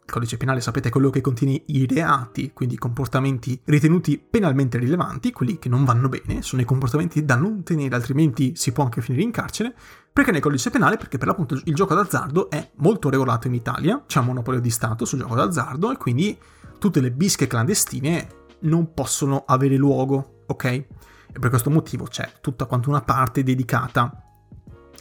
Il 0.05 0.11
codice 0.11 0.37
penale 0.37 0.61
sapete 0.61 0.89
è 0.89 0.91
quello 0.91 1.09
che 1.09 1.19
contiene 1.19 1.63
i 1.65 1.87
reati, 1.87 2.51
quindi 2.53 2.75
i 2.75 2.77
comportamenti 2.77 3.59
ritenuti 3.65 4.19
penalmente 4.19 4.77
rilevanti, 4.77 5.31
quelli 5.31 5.57
che 5.57 5.67
non 5.67 5.83
vanno 5.83 6.09
bene, 6.09 6.43
sono 6.43 6.61
i 6.61 6.65
comportamenti 6.65 7.25
da 7.25 7.35
non 7.35 7.63
tenere, 7.63 7.95
altrimenti 7.95 8.53
si 8.55 8.71
può 8.71 8.83
anche 8.83 9.01
finire 9.01 9.23
in 9.23 9.31
carcere. 9.31 9.73
Perché 10.13 10.31
nel 10.31 10.41
codice 10.41 10.69
penale? 10.69 10.97
Perché 10.97 11.17
per 11.17 11.27
l'appunto 11.27 11.59
il 11.61 11.73
gioco 11.73 11.95
d'azzardo 11.95 12.51
è 12.51 12.69
molto 12.75 13.09
regolato 13.09 13.47
in 13.47 13.55
Italia, 13.55 14.03
c'è 14.05 14.19
un 14.19 14.27
monopolio 14.27 14.61
di 14.61 14.69
Stato 14.69 15.05
sul 15.05 15.19
gioco 15.19 15.33
d'azzardo 15.33 15.91
e 15.91 15.97
quindi 15.97 16.37
tutte 16.77 17.01
le 17.01 17.11
bische 17.11 17.47
clandestine 17.47 18.27
non 18.59 18.93
possono 18.93 19.43
avere 19.47 19.75
luogo, 19.75 20.43
ok? 20.45 20.65
E 20.65 20.87
per 21.39 21.49
questo 21.49 21.71
motivo 21.71 22.05
c'è 22.05 22.31
tutta 22.41 22.65
quanta 22.65 22.89
una 22.89 23.01
parte 23.01 23.41
dedicata 23.41 24.24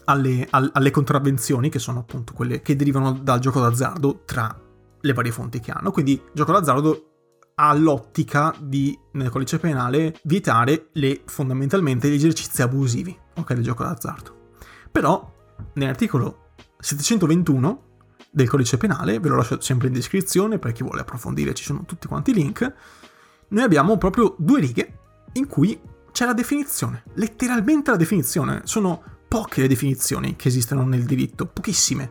alle, 0.04 0.46
alle, 0.50 0.90
contravvenzioni, 0.90 1.68
che 1.68 1.78
sono 1.78 2.00
appunto 2.00 2.32
quelle 2.32 2.62
che 2.62 2.76
derivano 2.76 3.12
dal 3.12 3.38
gioco 3.38 3.60
d'azzardo 3.60 4.22
tra 4.24 4.60
le 5.00 5.12
varie 5.12 5.32
fonti 5.32 5.60
che 5.60 5.70
hanno. 5.70 5.90
Quindi 5.90 6.20
gioco 6.32 6.52
d'azzardo 6.52 7.08
ha 7.56 7.72
l'ottica 7.74 8.54
di, 8.58 8.98
nel 9.12 9.30
codice 9.30 9.58
penale, 9.58 10.16
vietare 10.24 10.88
le, 10.92 11.22
fondamentalmente 11.24 12.08
gli 12.08 12.14
esercizi 12.14 12.62
abusivi 12.62 13.16
ok, 13.34 13.52
del 13.54 13.62
gioco 13.62 13.84
d'azzardo. 13.84 14.52
Però 14.90 15.32
nell'articolo 15.74 16.52
721 16.78 17.82
del 18.30 18.48
codice 18.48 18.76
penale, 18.76 19.20
ve 19.20 19.28
lo 19.28 19.36
lascio 19.36 19.60
sempre 19.60 19.86
in 19.86 19.92
descrizione 19.92 20.58
per 20.58 20.72
chi 20.72 20.82
vuole 20.82 21.02
approfondire, 21.02 21.54
ci 21.54 21.62
sono 21.62 21.84
tutti 21.86 22.08
quanti 22.08 22.32
i 22.32 22.34
link, 22.34 22.74
noi 23.48 23.62
abbiamo 23.62 23.96
proprio 23.96 24.34
due 24.38 24.60
righe 24.60 24.98
in 25.34 25.46
cui 25.46 25.80
c'è 26.10 26.24
la 26.24 26.32
definizione, 26.32 27.04
letteralmente 27.14 27.90
la 27.90 27.96
definizione. 27.96 28.62
Sono 28.64 29.02
poche 29.34 29.62
le 29.62 29.66
definizioni 29.66 30.36
che 30.36 30.46
esistono 30.46 30.84
nel 30.84 31.02
diritto, 31.02 31.46
pochissime. 31.46 32.08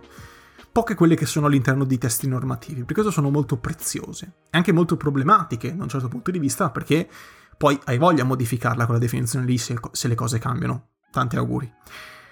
Poche 0.74 0.94
quelle 0.94 1.15
che 1.15 1.25
sono 1.25 1.46
all'interno 1.46 1.86
di 1.86 1.98
testi 1.98 2.27
normativi, 2.27 2.84
per 2.84 2.92
questo 2.92 3.13
sono 3.13 3.30
molto 3.30 3.56
preziose 3.56 4.34
e 4.51 4.58
anche 4.58 4.74
molto 4.74 4.98
problematiche 4.98 5.74
da 5.74 5.84
un 5.84 5.88
certo 5.88 6.10
punto 6.10 6.32
di 6.32 6.39
vista, 6.39 6.70
perché 6.70 7.08
poi 7.56 7.80
hai 7.86 7.98
voglia 7.98 8.24
a 8.24 8.25
modificarla 8.25 8.84
quella 8.84 9.00
definizione 9.00 9.46
lì 9.46 9.58
se, 9.58 9.80
se 9.94 10.10
le 10.10 10.15
cose 10.15 10.38
cambiano. 10.38 10.88
Tanti 11.12 11.38
auguri. 11.38 11.74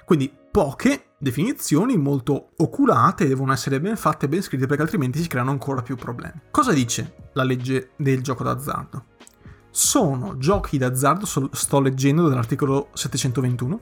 Quindi 0.04 0.30
poche 0.52 1.12
definizioni 1.18 1.96
molto 1.96 2.50
oculate 2.58 3.30
devono 3.30 3.54
essere 3.54 3.80
ben 3.80 3.96
fatte 3.96 4.26
e 4.26 4.28
ben 4.28 4.42
scritte 4.42 4.66
perché 4.66 4.82
altrimenti 4.82 5.22
si 5.22 5.30
creano 5.30 5.52
ancora 5.52 5.82
più 5.82 5.96
problemi. 5.96 6.42
Cosa 6.52 6.74
dice 6.74 7.30
la 7.32 7.44
legge 7.44 7.92
del 7.96 8.22
gioco 8.22 8.44
d'azzardo? 8.44 9.06
Sono 9.70 10.36
giochi 10.36 10.78
d'azzardo, 10.78 11.26
sto 11.26 11.80
leggendo 11.80 12.28
dall'articolo 12.28 12.90
721, 12.92 13.80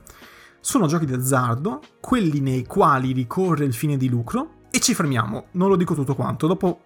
sono 0.60 0.88
giochi 0.88 1.06
d'azzardo 1.06 1.82
quelli 2.00 2.40
nei 2.40 2.66
quali 2.66 3.12
ricorre 3.12 3.66
il 3.66 3.74
fine 3.74 3.98
di 3.98 4.10
lucro 4.10 4.58
e 4.72 4.80
ci 4.80 4.94
fermiamo, 4.94 5.48
non 5.52 5.70
lo 5.70 5.76
dico 5.76 5.96
tutto 5.96 6.16
quanto, 6.16 6.48
dopo 6.48 6.82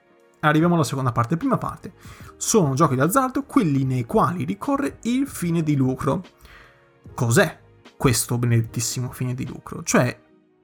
arriviamo 0.47 0.75
alla 0.75 0.83
seconda 0.83 1.11
parte. 1.11 1.37
Prima 1.37 1.57
parte, 1.57 1.93
sono 2.37 2.73
giochi 2.73 2.95
d'azzardo 2.95 3.43
quelli 3.43 3.83
nei 3.83 4.05
quali 4.05 4.43
ricorre 4.43 4.99
il 5.03 5.27
fine 5.27 5.63
di 5.63 5.75
lucro. 5.75 6.23
Cos'è 7.13 7.59
questo 7.97 8.37
benedettissimo 8.37 9.11
fine 9.11 9.33
di 9.33 9.45
lucro. 9.45 9.83
Cioè, 9.83 10.17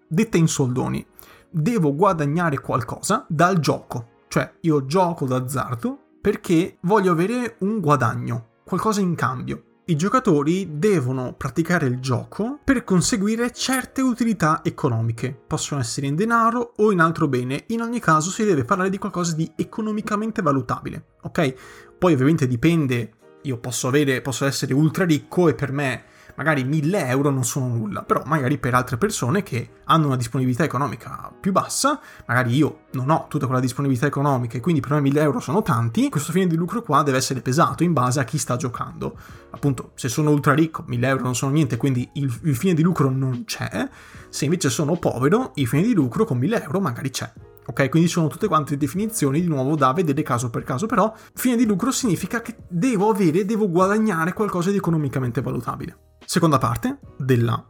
detta 0.08 0.38
in 0.38 0.48
soldoni, 0.48 1.06
devo 1.50 1.96
guadagnare 1.96 2.60
qualcosa 2.60 3.25
dal 3.28 3.60
gioco. 3.60 4.18
Cioè, 4.28 4.56
io 4.62 4.86
gioco 4.86 5.25
d'azzardo 5.25 5.98
perché 6.22 6.78
voglio 6.82 7.12
avere 7.12 7.56
un 7.60 7.80
guadagno, 7.80 8.48
qualcosa 8.63 9.01
in 9.01 9.16
cambio. 9.16 9.63
I 9.89 9.96
giocatori 9.96 10.77
devono 10.77 11.34
praticare 11.34 11.88
il 11.88 12.00
gioco 12.00 12.60
per 12.63 12.84
conseguire 12.84 13.51
certe 13.51 14.03
utilità 14.03 14.62
economiche. 14.63 15.36
Possono 15.48 15.81
essere 15.81 16.05
in 16.05 16.13
denaro 16.13 16.74
o 16.75 16.91
in 16.91 17.00
altro 17.00 17.27
bene. 17.27 17.63
In 17.69 17.81
ogni 17.81 18.00
caso 18.00 18.29
si 18.29 18.46
deve 18.46 18.65
parlare 18.65 18.91
di 18.91 19.00
qualcosa 19.00 19.34
di 19.34 19.51
economicamente 19.55 20.43
valutabile. 20.43 21.05
Ok? 21.24 21.55
Poi 21.98 22.13
ovviamente 22.13 22.46
dipende. 22.46 23.13
Io 23.41 23.58
posso 23.58 23.88
avere, 23.88 24.22
posso 24.22 24.46
essere 24.46 24.75
ultra 24.75 25.05
ricco 25.05 25.50
e 25.50 25.55
per 25.55 25.72
me 25.72 26.03
magari 26.39 26.63
1000 26.63 27.08
euro 27.08 27.31
non 27.31 27.43
sono 27.43 27.67
nulla, 27.67 28.01
però 28.01 28.24
magari 28.25 28.58
per 28.58 28.74
altre 28.74 28.96
persone 28.96 29.43
che 29.43 29.72
hanno 29.84 30.05
una 30.05 30.15
disponibilità 30.15 30.63
economica 30.63 31.29
più 31.38 31.51
bassa, 31.51 32.00
magari 32.27 32.55
io 32.55 32.84
non 32.91 33.10
ho 33.10 33.25
tutta 33.27 33.46
quella 33.46 33.60
disponibilità 33.60 34.05
economica 34.05 34.55
e 34.55 34.62
quindi 34.62 34.79
per 34.79 34.91
me 34.91 35.01
1000 35.01 35.22
euro 35.22 35.41
sono 35.41 35.62
tanti, 35.62 36.08
questo 36.08 36.31
fine 36.31 36.48
di 36.48 36.55
lucro 36.55 36.81
qua 36.81 37.03
deve 37.03 37.17
essere 37.17 37.41
pesato 37.41 37.84
in 37.84 37.91
base 37.91 38.22
a 38.22 38.24
chi 38.24 38.38
sta 38.38 38.55
giocando. 38.55 39.17
Appunto, 39.50 39.91
se 39.96 40.08
sono 40.08 40.31
ultra 40.31 40.53
ricco, 40.53 40.86
1000 40.88 41.08
euro 41.10 41.24
non 41.24 41.36
sono 41.36 41.51
niente, 41.51 41.75
quindi 41.75 42.10
il, 42.13 42.34
il 42.43 42.55
fine 42.55 42.74
di 42.74 42.84
lucro 42.84 43.10
non 43.10 43.43
c'è, 43.43 43.89
se 44.29 44.46
invece 44.46 44.69
sono 44.69 44.96
povero, 44.96 45.51
il 45.55 45.67
fine 45.67 45.81
di 45.81 45.93
lucro 45.93 46.24
con 46.24 46.38
1000 46.38 46.63
euro 46.63 46.79
magari 46.79 47.10
c'è. 47.10 47.29
Ok, 47.69 47.88
quindi 47.88 48.09
sono 48.09 48.27
tutte 48.27 48.47
quante 48.47 48.77
definizioni 48.77 49.41
di 49.41 49.47
nuovo 49.47 49.75
da 49.75 49.93
vedere 49.93 50.23
caso 50.23 50.49
per 50.49 50.63
caso, 50.63 50.88
però 50.88 51.13
fine 51.35 51.55
di 51.55 51.67
lucro 51.67 51.91
significa 51.91 52.41
che 52.41 52.55
devo 52.67 53.11
avere, 53.11 53.45
devo 53.45 53.69
guadagnare 53.69 54.33
qualcosa 54.33 54.71
di 54.71 54.77
economicamente 54.77 55.39
valutabile. 55.43 56.15
Seconda 56.25 56.57
parte 56.57 56.97
della 57.15 57.63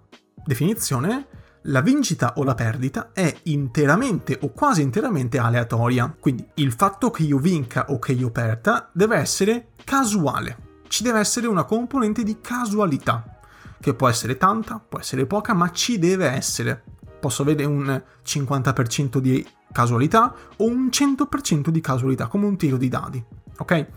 definizione, 0.45 1.27
la 1.63 1.81
vincita 1.81 2.35
o 2.37 2.43
la 2.43 2.55
perdita 2.55 3.09
è 3.11 3.35
interamente 3.43 4.39
o 4.41 4.53
quasi 4.53 4.81
interamente 4.81 5.37
aleatoria, 5.37 6.15
quindi 6.17 6.47
il 6.55 6.71
fatto 6.71 7.11
che 7.11 7.23
io 7.23 7.37
vinca 7.37 7.87
o 7.89 7.99
che 7.99 8.13
io 8.13 8.31
perda 8.31 8.89
deve 8.93 9.17
essere 9.17 9.71
casuale, 9.83 10.83
ci 10.87 11.03
deve 11.03 11.19
essere 11.19 11.45
una 11.47 11.65
componente 11.65 12.23
di 12.23 12.37
casualità, 12.39 13.37
che 13.81 13.93
può 13.93 14.07
essere 14.07 14.37
tanta, 14.37 14.79
può 14.79 14.99
essere 14.99 15.25
poca, 15.25 15.53
ma 15.53 15.71
ci 15.71 15.99
deve 15.99 16.27
essere. 16.27 16.83
Posso 17.19 17.41
avere 17.41 17.65
un 17.65 18.01
50% 18.25 19.17
di 19.17 19.45
casualità 19.71 20.33
o 20.57 20.65
un 20.65 20.87
100% 20.87 21.69
di 21.69 21.81
casualità, 21.81 22.27
come 22.27 22.45
un 22.45 22.57
tiro 22.57 22.77
di 22.77 22.87
dadi, 22.87 23.23
ok? 23.57 23.87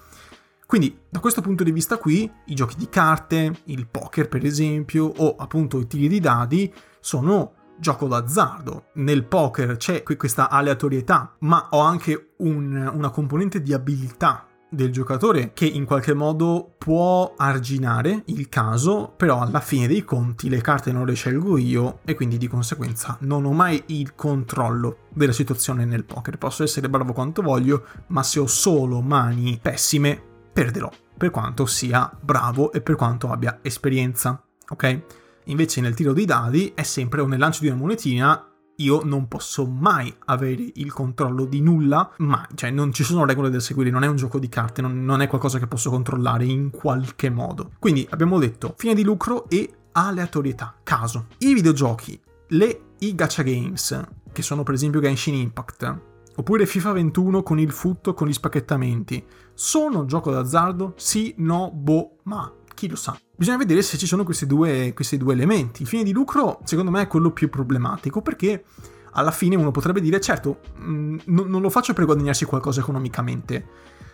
Quindi 0.67 1.00
da 1.09 1.21
questo 1.21 1.43
punto 1.43 1.64
di 1.64 1.71
vista 1.71 1.99
qui 1.99 2.31
i 2.47 2.55
giochi 2.55 2.76
di 2.76 2.88
carte, 2.88 3.61
il 3.64 3.87
poker 3.87 4.29
per 4.29 4.45
esempio, 4.45 5.05
o 5.05 5.37
appunto 5.37 5.79
i 5.79 5.87
tiri 5.87 6.09
di 6.09 6.19
dadi 6.19 6.73
sono 6.99 7.52
gioco 7.79 8.07
d'azzardo. 8.07 8.87
Nel 8.95 9.25
poker 9.25 9.76
c'è 9.76 10.02
questa 10.02 10.49
aleatorietà, 10.49 11.37
ma 11.41 11.69
ho 11.73 11.81
anche 11.81 12.35
un, 12.38 12.91
una 12.95 13.11
componente 13.11 13.61
di 13.61 13.75
abilità 13.75 14.47
del 14.73 14.91
giocatore 14.91 15.52
che 15.52 15.67
in 15.67 15.85
qualche 15.85 16.14
modo 16.14 16.75
può 16.79 17.35
arginare 17.37 18.23
il 18.26 18.49
caso, 18.49 19.12
però 19.14 19.41
alla 19.41 19.61
fine 19.61 19.87
dei 19.87 20.02
conti 20.02 20.49
le 20.49 20.62
carte 20.62 20.93
non 20.93 21.05
le 21.05 21.12
scelgo 21.12 21.59
io 21.59 21.99
e 22.05 22.14
quindi 22.14 22.38
di 22.38 22.49
conseguenza 22.49 23.19
non 23.21 23.45
ho 23.45 23.52
mai 23.52 23.83
il 23.87 24.14
controllo 24.14 25.09
della 25.11 25.33
situazione 25.33 25.85
nel 25.85 26.05
poker. 26.05 26.38
Posso 26.38 26.62
essere 26.62 26.88
bravo 26.88 27.12
quanto 27.12 27.43
voglio, 27.43 27.85
ma 28.09 28.23
se 28.23 28.41
ho 28.41 28.47
solo 28.47 29.02
mani 29.02 29.59
pessime 29.61 30.21
perderò, 30.52 30.91
per 31.17 31.31
quanto 31.31 31.67
sia 31.67 32.11
bravo 32.19 32.73
e 32.73 32.81
per 32.81 32.97
quanto 32.97 33.31
abbia 33.31 33.59
esperienza, 33.61 34.43
ok? 34.69 35.02
Invece 35.47 35.81
nel 35.81 35.95
tiro 35.95 36.12
dei 36.12 36.25
dadi 36.25 36.73
è 36.75 36.83
sempre 36.83 37.21
o 37.21 37.26
nel 37.26 37.38
lancio 37.38 37.61
di 37.61 37.69
una 37.69 37.76
monetina 37.76 38.51
io 38.76 39.02
non 39.05 39.29
posso 39.29 39.67
mai 39.67 40.14
avere 40.26 40.71
il 40.75 40.93
controllo 40.93 41.45
di 41.45 41.61
nulla, 41.61 42.12
ma 42.19 42.47
cioè 42.55 42.71
non 42.71 42.93
ci 42.93 43.05
sono 43.05 43.25
regole 43.25 43.50
da 43.50 43.61
seguire, 43.61 43.91
non 43.91 44.05
è 44.05 44.09
un 44.09 44.17
gioco 44.17 44.38
di 44.38 44.49
carte, 44.49 44.83
non, 44.83 45.05
non, 45.05 45.21
è 45.21 45.26
qualcosa 45.26 45.59
che 45.59 45.67
posso 45.67 45.91
controllare 45.91 46.45
in 46.45 46.71
qualche 46.71 47.31
modo. 47.31 47.73
Quindi 47.79 48.07
abbiamo 48.11 48.38
detto 48.38 48.75
fine 48.76 48.95
di 48.95 49.02
lucro 49.02 49.49
e 49.49 49.73
aleatorietà, 49.93 50.76
caso. 50.83 51.26
I 51.38 51.55
videogiochi, 51.55 52.19
le, 52.49 52.81
i 53.00 53.14
gacha 53.14 53.43
games, 53.43 54.00
che 54.33 54.43
sono 54.43 54.62
per 54.62 54.75
esempio 54.75 55.00
Genshin 55.00 55.35
Impact, 55.35 56.11
Oppure 56.35 56.64
FIFA 56.64 56.93
21 56.93 57.43
con 57.43 57.59
il 57.59 57.71
futto 57.71 58.14
con 58.14 58.26
gli 58.26 58.33
spacchettamenti. 58.33 59.23
Sono 59.52 60.07
gioco 60.07 60.31
d'azzardo? 60.31 60.95
Sì, 60.97 61.35
no, 61.38 61.71
boh, 61.71 62.17
ma 62.23 62.50
chi 62.83 62.89
lo 62.89 62.97
sa. 62.97 63.17
Bisogna 63.37 63.59
vedere 63.59 63.81
se 63.83 63.97
ci 63.97 64.07
sono 64.07 64.25
questi 64.25 64.45
due, 64.45 64.93
questi 64.93 65.17
due 65.17 65.35
elementi. 65.35 65.83
Il 65.83 65.89
fine 65.89 66.03
di 66.03 66.11
lucro, 66.11 66.61
secondo 66.65 66.91
me, 66.91 67.03
è 67.03 67.07
quello 67.07 67.31
più 67.31 67.49
problematico 67.49 68.23
perché 68.23 68.65
alla 69.12 69.31
fine 69.31 69.55
uno 69.55 69.71
potrebbe 69.71 70.01
dire, 70.01 70.21
certo, 70.21 70.61
mh, 70.77 70.93
mm, 70.93 71.19
non 71.27 71.61
lo 71.61 71.71
faccio 71.71 71.93
per 71.93 72.07
guadagnarsi 72.07 72.45
qualcosa 72.45 72.81
economicamente. 72.81 73.67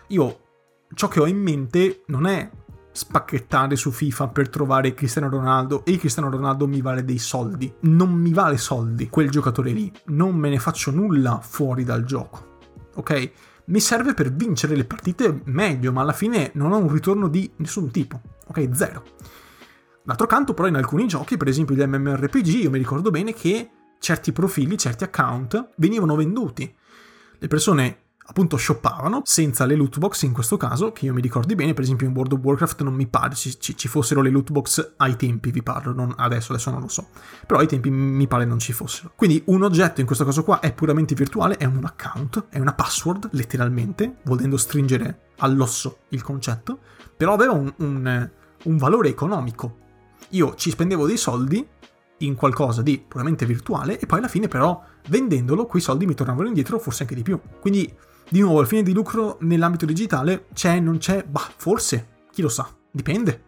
Io 0.09 0.39
ciò 0.93 1.07
che 1.07 1.19
ho 1.19 1.25
in 1.25 1.37
mente 1.37 2.03
non 2.07 2.27
è 2.27 2.49
spacchettare 2.91 3.75
su 3.75 3.91
FIFA 3.91 4.27
per 4.27 4.49
trovare 4.49 4.93
Cristiano 4.93 5.29
Ronaldo 5.29 5.85
e 5.85 5.97
Cristiano 5.97 6.29
Ronaldo 6.29 6.67
mi 6.67 6.81
vale 6.81 7.03
dei 7.03 7.17
soldi. 7.17 7.73
Non 7.81 8.11
mi 8.11 8.33
vale 8.33 8.57
soldi 8.57 9.09
quel 9.09 9.31
giocatore 9.31 9.71
lì. 9.71 9.91
Non 10.07 10.35
me 10.35 10.49
ne 10.49 10.59
faccio 10.59 10.91
nulla 10.91 11.39
fuori 11.41 11.83
dal 11.83 12.03
gioco. 12.03 12.57
Ok? 12.95 13.31
Mi 13.65 13.79
serve 13.79 14.13
per 14.13 14.31
vincere 14.31 14.75
le 14.75 14.85
partite 14.85 15.41
meglio, 15.45 15.91
ma 15.91 16.01
alla 16.01 16.13
fine 16.13 16.51
non 16.55 16.71
ho 16.71 16.77
un 16.77 16.91
ritorno 16.91 17.27
di 17.27 17.49
nessun 17.57 17.89
tipo. 17.91 18.19
Ok? 18.49 18.69
Zero. 18.73 19.03
D'altro 20.03 20.27
canto, 20.27 20.53
però, 20.53 20.67
in 20.67 20.75
alcuni 20.75 21.07
giochi, 21.07 21.37
per 21.37 21.47
esempio 21.47 21.75
gli 21.75 21.83
MMORPG, 21.83 22.47
io 22.47 22.69
mi 22.69 22.77
ricordo 22.77 23.11
bene 23.11 23.33
che 23.33 23.69
certi 23.99 24.31
profili, 24.31 24.77
certi 24.77 25.03
account 25.03 25.71
venivano 25.75 26.15
venduti. 26.15 26.75
Le 27.37 27.47
persone 27.47 28.03
appunto 28.29 28.57
shoppavano 28.57 29.21
senza 29.25 29.65
le 29.65 29.75
loot 29.75 29.97
box 29.97 30.21
in 30.21 30.33
questo 30.33 30.55
caso, 30.55 30.91
che 30.91 31.05
io 31.05 31.13
mi 31.13 31.21
ricordi 31.21 31.55
bene, 31.55 31.73
per 31.73 31.83
esempio 31.83 32.07
in 32.07 32.13
World 32.13 32.33
of 32.33 32.39
Warcraft 32.39 32.83
non 32.83 32.93
mi 32.93 33.07
pare 33.07 33.33
ci, 33.33 33.59
ci, 33.59 33.75
ci, 33.75 33.87
fossero 33.87 34.21
le 34.21 34.29
loot 34.29 34.51
box 34.51 34.93
ai 34.97 35.15
tempi, 35.15 35.49
vi 35.49 35.63
parlo, 35.63 35.93
non 35.93 36.13
adesso, 36.15 36.53
adesso 36.53 36.69
non 36.69 36.81
lo 36.81 36.87
so, 36.87 37.07
però 37.47 37.59
ai 37.59 37.67
tempi 37.67 37.89
mi 37.89 38.27
pare 38.27 38.45
non 38.45 38.59
ci 38.59 38.71
fossero. 38.71 39.13
Quindi 39.15 39.41
un 39.47 39.63
oggetto 39.63 39.99
in 39.99 40.05
questo 40.05 40.25
caso 40.25 40.43
qua 40.43 40.59
è 40.59 40.73
puramente 40.73 41.15
virtuale, 41.15 41.57
è 41.57 41.65
un 41.65 41.83
account, 41.83 42.47
è 42.49 42.59
una 42.59 42.73
password 42.73 43.29
letteralmente, 43.31 44.17
volendo 44.25 44.57
stringere 44.57 45.29
all'osso 45.37 46.01
il 46.09 46.21
concetto, 46.21 46.79
però 47.17 47.33
aveva 47.33 47.53
un, 47.53 47.73
un, 47.77 48.29
un 48.63 48.77
valore 48.77 49.09
economico. 49.09 49.77
Io 50.29 50.55
ci 50.55 50.69
spendevo 50.69 51.07
dei 51.07 51.17
soldi 51.17 51.65
in 52.19 52.35
qualcosa 52.35 52.81
di 52.81 53.03
puramente 53.05 53.45
virtuale 53.45 53.99
e 53.99 54.05
poi 54.05 54.19
alla 54.19 54.27
fine 54.27 54.47
però 54.47 54.81
vendendolo 55.07 55.65
quei 55.65 55.81
soldi 55.81 56.05
mi 56.05 56.13
tornavano 56.13 56.47
indietro, 56.47 56.79
forse 56.79 57.03
anche 57.03 57.15
di 57.15 57.23
più. 57.23 57.39
Quindi 57.59 57.91
di 58.29 58.41
nuovo, 58.41 58.61
il 58.61 58.67
fine 58.67 58.83
di 58.83 58.93
lucro 58.93 59.37
nell'ambito 59.41 59.85
digitale 59.85 60.45
c'è, 60.53 60.79
non 60.79 60.97
c'è? 60.97 61.23
Bah, 61.23 61.49
forse, 61.55 62.07
chi 62.31 62.41
lo 62.41 62.49
sa, 62.49 62.69
dipende. 62.91 63.47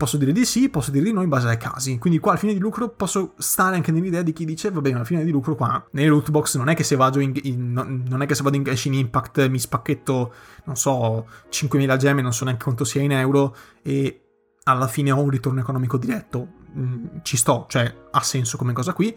Posso 0.00 0.16
dire 0.16 0.32
di 0.32 0.46
sì, 0.46 0.70
posso 0.70 0.90
dire 0.90 1.04
di 1.04 1.12
no 1.12 1.20
in 1.20 1.28
base 1.28 1.46
ai 1.46 1.58
casi. 1.58 1.98
Quindi 1.98 2.18
qua 2.20 2.32
al 2.32 2.38
fine 2.38 2.54
di 2.54 2.58
lucro 2.58 2.88
posso 2.88 3.34
stare 3.36 3.76
anche 3.76 3.92
nell'idea 3.92 4.22
di 4.22 4.32
chi 4.32 4.46
dice, 4.46 4.70
va 4.70 4.80
bene, 4.80 4.98
al 4.98 5.04
fine 5.04 5.22
di 5.26 5.30
lucro 5.30 5.54
qua, 5.54 5.86
nelle 5.90 6.08
loot 6.08 6.30
box 6.30 6.56
non 6.56 6.70
è 6.70 6.74
che 6.74 6.84
se 6.84 6.96
vado 6.96 7.20
in, 7.20 7.38
in 7.42 7.72
non 8.08 8.22
è 8.22 8.24
che 8.24 8.34
se 8.34 8.42
vado 8.42 8.56
in 8.56 8.62
Genshin 8.62 8.94
Impact 8.94 9.46
mi 9.50 9.58
spacchetto, 9.58 10.32
non 10.64 10.76
so, 10.76 11.26
5.000 11.50 11.96
gemme, 11.98 12.22
non 12.22 12.32
so 12.32 12.44
neanche 12.44 12.64
quanto 12.64 12.84
sia 12.84 13.02
in 13.02 13.12
euro, 13.12 13.54
e 13.82 14.22
alla 14.62 14.88
fine 14.88 15.10
ho 15.10 15.20
un 15.20 15.28
ritorno 15.28 15.60
economico 15.60 15.98
diretto. 15.98 16.48
Mm, 16.74 17.06
ci 17.20 17.36
sto, 17.36 17.66
cioè 17.68 17.94
ha 18.10 18.22
senso 18.22 18.56
come 18.56 18.72
cosa 18.72 18.94
qui. 18.94 19.14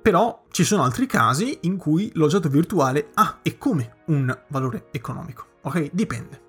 Però 0.00 0.44
ci 0.52 0.62
sono 0.62 0.84
altri 0.84 1.06
casi 1.06 1.58
in 1.62 1.76
cui 1.76 2.12
l'oggetto 2.14 2.48
virtuale 2.48 3.10
ha 3.14 3.40
e 3.42 3.58
come 3.58 3.96
un 4.06 4.32
valore 4.50 4.86
economico. 4.92 5.46
Ok? 5.62 5.90
Dipende. 5.92 6.42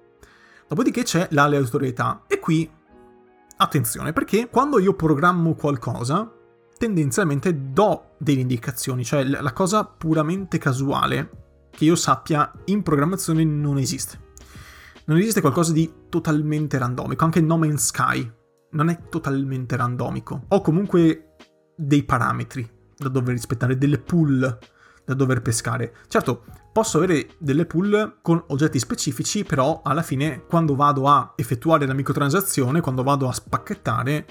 Dopodiché 0.67 1.01
c'è 1.01 1.27
l'aleatorietà 1.31 2.21
e 2.27 2.37
qui 2.37 2.69
attenzione 3.57 4.13
perché 4.13 4.49
quando 4.49 4.79
io 4.79 4.93
programmo 4.93 5.53
qualcosa 5.55 6.31
tendenzialmente 6.77 7.71
do 7.71 8.15
delle 8.17 8.41
indicazioni, 8.41 9.03
cioè 9.05 9.23
la 9.23 9.53
cosa 9.53 9.85
puramente 9.85 10.57
casuale 10.57 11.29
che 11.69 11.85
io 11.85 11.95
sappia 11.95 12.51
in 12.65 12.83
programmazione 12.83 13.43
non 13.43 13.77
esiste. 13.77 14.19
Non 15.05 15.17
esiste 15.17 15.41
qualcosa 15.41 15.71
di 15.73 15.91
totalmente 16.09 16.77
randomico, 16.77 17.23
anche 17.23 17.41
No 17.41 17.57
Man's 17.57 17.85
Sky 17.85 18.31
non 18.71 18.89
è 18.89 19.07
totalmente 19.09 19.75
randomico. 19.75 20.45
Ho 20.49 20.61
comunque 20.61 21.35
dei 21.75 22.03
parametri 22.03 22.69
da 22.97 23.09
dover 23.09 23.33
rispettare, 23.33 23.77
delle 23.77 23.99
pool 23.99 24.57
da 25.05 25.13
dover 25.13 25.41
pescare. 25.41 25.93
Certo, 26.07 26.43
posso 26.71 26.97
avere 26.97 27.29
delle 27.37 27.65
pool 27.65 28.17
con 28.21 28.43
oggetti 28.47 28.79
specifici, 28.79 29.43
però 29.43 29.81
alla 29.83 30.01
fine 30.01 30.45
quando 30.45 30.75
vado 30.75 31.07
a 31.07 31.33
effettuare 31.35 31.85
la 31.85 31.93
microtransazione, 31.93 32.81
quando 32.81 33.03
vado 33.03 33.27
a 33.27 33.33
spacchettare, 33.33 34.25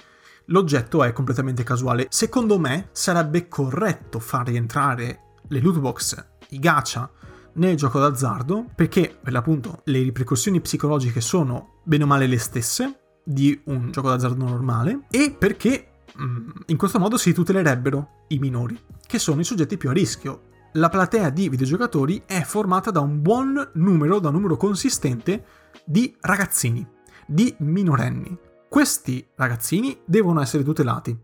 l'oggetto 0.47 1.02
è 1.05 1.12
completamente 1.12 1.62
casuale. 1.62 2.07
Secondo 2.11 2.59
me 2.59 2.88
sarebbe 2.93 3.49
corretto 3.49 4.19
far 4.19 4.47
rientrare 4.47 5.21
le 5.49 5.61
loot 5.61 5.79
box, 5.79 6.25
i 6.50 6.59
gacha, 6.59 7.11
nel 7.55 7.76
gioco 7.76 7.99
d'azzardo, 7.99 8.67
perché 8.75 9.17
per 9.21 9.33
l'appunto 9.33 9.83
le 9.85 10.02
ripercussioni 10.02 10.61
psicologiche 10.61 11.21
sono 11.21 11.81
bene 11.85 12.05
o 12.05 12.07
male 12.07 12.26
le 12.26 12.38
stesse 12.38 13.00
di 13.25 13.61
un 13.64 13.91
gioco 13.91 14.09
d'azzardo 14.09 14.45
normale, 14.45 15.07
e 15.11 15.35
perché 15.38 16.02
mm, 16.21 16.50
in 16.67 16.76
questo 16.76 16.99
modo 16.99 17.17
si 17.17 17.33
tutelerebbero 17.33 18.25
i 18.29 18.38
minori, 18.38 18.79
che 19.07 19.19
sono 19.19 19.41
i 19.41 19.45
soggetti 19.45 19.76
più 19.76 19.91
a 19.91 19.93
rischio. 19.93 20.50
La 20.73 20.88
platea 20.88 21.29
di 21.29 21.50
videogiocatori 21.50 22.23
è 22.25 22.43
formata 22.43 22.91
da 22.91 23.00
un 23.00 23.21
buon 23.21 23.71
numero, 23.75 24.19
da 24.19 24.29
un 24.29 24.35
numero 24.35 24.57
consistente 24.57 25.45
di 25.85 26.17
ragazzini, 26.21 26.87
di 27.26 27.55
minorenni, 27.59 28.38
questi 28.73 29.29
ragazzini 29.35 30.00
devono 30.07 30.41
essere 30.41 30.62
tutelati. 30.62 31.14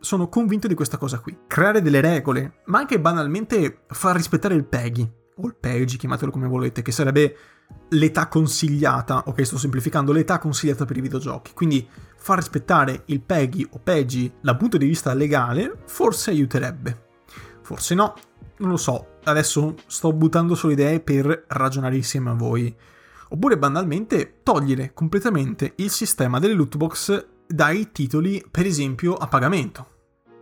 Sono 0.00 0.28
convinto 0.28 0.66
di 0.66 0.74
questa 0.74 0.96
cosa 0.96 1.20
qui. 1.20 1.38
Creare 1.46 1.80
delle 1.80 2.00
regole, 2.00 2.62
ma 2.64 2.78
anche 2.78 2.98
banalmente 2.98 3.84
far 3.86 4.16
rispettare 4.16 4.56
il 4.56 4.64
PEGI, 4.64 5.12
o 5.36 5.46
il 5.46 5.54
PEGI, 5.54 5.96
chiamatelo 5.96 6.32
come 6.32 6.48
volete, 6.48 6.82
che 6.82 6.90
sarebbe 6.90 7.36
l'età 7.90 8.26
consigliata, 8.26 9.22
ok 9.26 9.46
sto 9.46 9.58
semplificando, 9.58 10.10
l'età 10.10 10.40
consigliata 10.40 10.84
per 10.86 10.96
i 10.96 11.00
videogiochi. 11.00 11.52
Quindi 11.54 11.88
far 12.16 12.38
rispettare 12.38 13.02
il 13.06 13.20
PEGI 13.20 13.68
o 13.70 13.78
PEGI 13.78 14.32
dal 14.40 14.56
punto 14.56 14.76
di 14.76 14.86
vista 14.86 15.14
legale 15.14 15.82
forse 15.84 16.30
aiuterebbe. 16.30 17.06
Forse 17.62 17.94
no, 17.94 18.14
non 18.58 18.70
lo 18.70 18.76
so. 18.76 19.18
Adesso 19.24 19.74
sto 19.86 20.12
buttando 20.12 20.54
solo 20.54 20.72
idee 20.72 21.00
per 21.00 21.44
ragionare 21.48 21.96
insieme 21.96 22.30
a 22.30 22.34
voi 22.34 22.74
oppure 23.30 23.58
banalmente 23.58 24.40
togliere 24.42 24.92
completamente 24.94 25.72
il 25.76 25.90
sistema 25.90 26.38
delle 26.38 26.54
loot 26.54 26.76
box 26.76 27.26
dai 27.46 27.92
titoli, 27.92 28.44
per 28.50 28.66
esempio, 28.66 29.14
a 29.14 29.26
pagamento. 29.26 29.96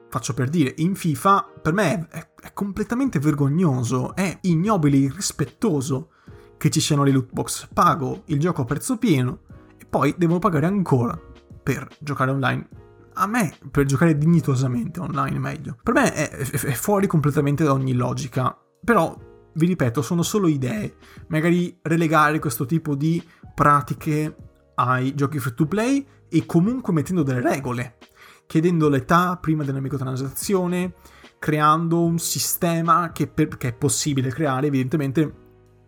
Faccio 0.09 0.35
per 0.35 0.49
dire, 0.49 0.73
in 0.79 0.95
FIFA 0.95 1.47
per 1.63 1.73
me 1.73 2.07
è, 2.11 2.29
è 2.41 2.53
completamente 2.53 3.19
vergognoso, 3.19 4.15
è 4.15 4.39
ignobile, 4.43 4.97
irrispettoso 4.97 6.11
che 6.57 6.71
ci 6.71 6.81
siano 6.81 7.05
le 7.05 7.11
loot 7.11 7.33
box. 7.33 7.69
Pago 7.73 8.23
il 8.27 8.39
gioco 8.39 8.63
a 8.63 8.65
prezzo 8.65 8.97
pieno 8.99 9.41
e 9.77 9.85
poi 9.85 10.15
devo 10.17 10.39
pagare 10.39 10.67
ancora 10.67 11.19
per 11.63 11.89
giocare 11.99 12.31
online. 12.31 12.69
A 13.19 13.27
me, 13.27 13.57
per 13.71 13.87
giocare 13.87 14.19
dignitosamente 14.19 15.01
online, 15.01 15.39
meglio. 15.39 15.77
Per 15.83 15.95
me 15.95 16.13
è, 16.13 16.29
è, 16.29 16.73
fuori 16.73 17.07
completamente 17.07 17.65
da 17.65 17.73
ogni 17.73 17.95
logica. 17.95 18.57
Però 18.85 19.19
vi 19.55 19.67
ripeto, 19.67 20.03
sono 20.03 20.23
solo 20.23 20.49
idee. 20.49 20.97
Magari 21.29 21.79
relegare 21.83 22.39
questo 22.39 22.67
tipo 22.67 22.95
di 22.95 23.23
pratiche 23.55 24.37
ai 24.77 25.15
giochi 25.15 25.39
free 25.39 25.55
to 25.55 25.67
play 25.67 26.07
e 26.29 26.45
comunque 26.45 26.93
mettendo 26.93 27.23
delle 27.23 27.41
regole, 27.41 27.97
chiedendo 28.47 28.91
l'età 28.91 29.39
prima 29.41 29.65
della 29.65 29.81
microtransazione, 29.81 30.95
creando 31.39 32.03
un 32.03 32.19
sistema 32.19 33.13
che, 33.13 33.29
per, 33.29 33.57
che 33.57 33.69
è 33.69 33.73
possibile 33.73 34.29
creare 34.29 34.67
evidentemente 34.67 35.45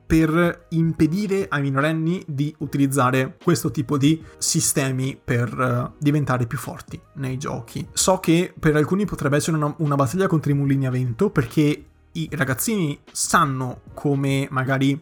per 0.09 0.65
impedire 0.71 1.49
ai 1.51 1.61
minorenni 1.61 2.25
di 2.27 2.55
utilizzare 2.61 3.37
questo 3.45 3.71
tipo 3.71 3.99
di 3.99 4.25
sistemi 4.39 5.21
per 5.23 5.53
uh, 5.55 6.01
diventare 6.01 6.47
più 6.47 6.57
forti 6.57 6.99
nei 7.17 7.37
giochi. 7.37 7.87
So 7.93 8.19
che 8.19 8.55
per 8.59 8.75
alcuni 8.75 9.05
potrebbe 9.05 9.37
essere 9.37 9.59
una, 9.59 9.75
una 9.77 9.97
battaglia 9.97 10.27
contro 10.27 10.51
i 10.51 10.55
mulini 10.55 10.87
a 10.87 10.91
vento 10.91 11.29
perché 11.29 11.85
i 12.13 12.27
ragazzini 12.33 12.99
sanno 13.13 13.83
come 13.93 14.49
magari 14.51 14.99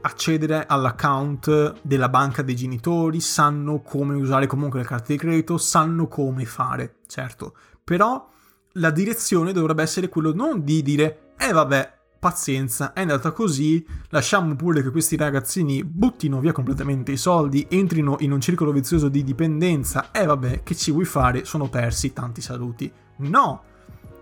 accedere 0.00 0.64
all'account 0.66 1.80
della 1.82 2.08
banca 2.08 2.40
dei 2.40 2.56
genitori, 2.56 3.20
sanno 3.20 3.82
come 3.82 4.14
usare 4.14 4.46
comunque 4.46 4.80
le 4.80 4.86
carte 4.86 5.12
di 5.12 5.18
credito, 5.18 5.58
sanno 5.58 6.08
come 6.08 6.46
fare, 6.46 7.00
certo. 7.06 7.54
Però 7.84 8.26
la 8.72 8.90
direzione 8.90 9.52
dovrebbe 9.52 9.82
essere 9.82 10.08
quello 10.08 10.32
non 10.32 10.64
di 10.64 10.82
dire, 10.82 11.34
eh 11.36 11.52
vabbè, 11.52 11.97
pazienza, 12.18 12.92
è 12.92 13.02
andata 13.02 13.32
così, 13.32 13.84
lasciamo 14.08 14.54
pure 14.56 14.82
che 14.82 14.90
questi 14.90 15.16
ragazzini 15.16 15.84
buttino 15.84 16.40
via 16.40 16.52
completamente 16.52 17.12
i 17.12 17.16
soldi, 17.16 17.66
entrino 17.70 18.16
in 18.20 18.32
un 18.32 18.40
circolo 18.40 18.72
vizioso 18.72 19.08
di 19.08 19.22
dipendenza, 19.22 20.10
e 20.10 20.24
vabbè, 20.24 20.62
che 20.62 20.74
ci 20.74 20.90
vuoi 20.90 21.04
fare, 21.04 21.44
sono 21.44 21.68
persi, 21.68 22.12
tanti 22.12 22.40
saluti. 22.40 22.90
No! 23.18 23.62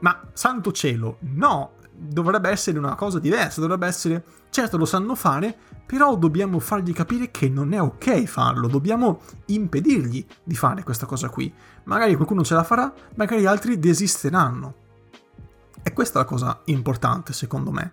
Ma 0.00 0.28
santo 0.32 0.72
cielo, 0.72 1.18
no! 1.20 1.76
dovrebbe 1.98 2.50
essere 2.50 2.78
una 2.78 2.94
cosa 2.94 3.18
diversa, 3.18 3.60
dovrebbe 3.60 3.86
essere, 3.86 4.22
certo 4.50 4.76
lo 4.76 4.84
sanno 4.84 5.14
fare, 5.14 5.56
però 5.86 6.16
dobbiamo 6.16 6.58
fargli 6.58 6.92
capire 6.92 7.30
che 7.30 7.48
non 7.48 7.72
è 7.72 7.80
ok 7.80 8.24
farlo, 8.24 8.68
dobbiamo 8.68 9.20
impedirgli 9.46 10.24
di 10.42 10.54
fare 10.54 10.82
questa 10.82 11.06
cosa 11.06 11.28
qui. 11.28 11.52
Magari 11.84 12.14
qualcuno 12.14 12.44
ce 12.44 12.54
la 12.54 12.64
farà, 12.64 12.92
magari 13.14 13.46
altri 13.46 13.78
desisteranno. 13.78 14.84
E 15.86 15.92
questa 15.92 16.18
è 16.18 16.22
la 16.22 16.28
cosa 16.28 16.62
importante, 16.64 17.32
secondo 17.32 17.70
me. 17.70 17.92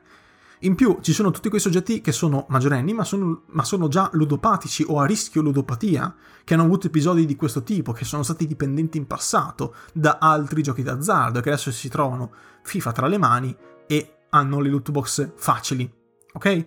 In 0.61 0.73
più 0.73 0.97
ci 1.01 1.13
sono 1.13 1.29
tutti 1.29 1.49
quei 1.49 1.61
soggetti 1.61 2.01
che 2.01 2.11
sono 2.11 2.47
maggiorenni, 2.49 2.91
ma 2.91 3.03
sono, 3.03 3.43
ma 3.49 3.63
sono, 3.63 3.87
già 3.87 4.09
ludopatici 4.13 4.83
o 4.87 4.99
a 4.99 5.05
rischio 5.05 5.43
ludopatia, 5.43 6.15
che 6.43 6.55
hanno 6.55 6.63
avuto 6.63 6.87
episodi 6.87 7.27
di 7.27 7.35
questo 7.35 7.61
tipo, 7.61 7.91
che 7.91 8.03
sono 8.03 8.23
stati 8.23 8.47
dipendenti 8.47 8.97
in 8.97 9.05
passato 9.05 9.75
da 9.93 10.17
altri 10.19 10.63
giochi 10.63 10.81
d'azzardo, 10.81 11.39
che 11.39 11.49
adesso 11.49 11.71
si 11.71 11.87
trovano 11.87 12.31
FIFA 12.63 12.91
tra 12.93 13.05
le 13.05 13.19
mani 13.19 13.55
e 13.85 14.25
hanno 14.31 14.59
le 14.59 14.69
loot 14.69 14.89
box 14.89 15.33
facili, 15.35 15.87
ok? 16.33 16.65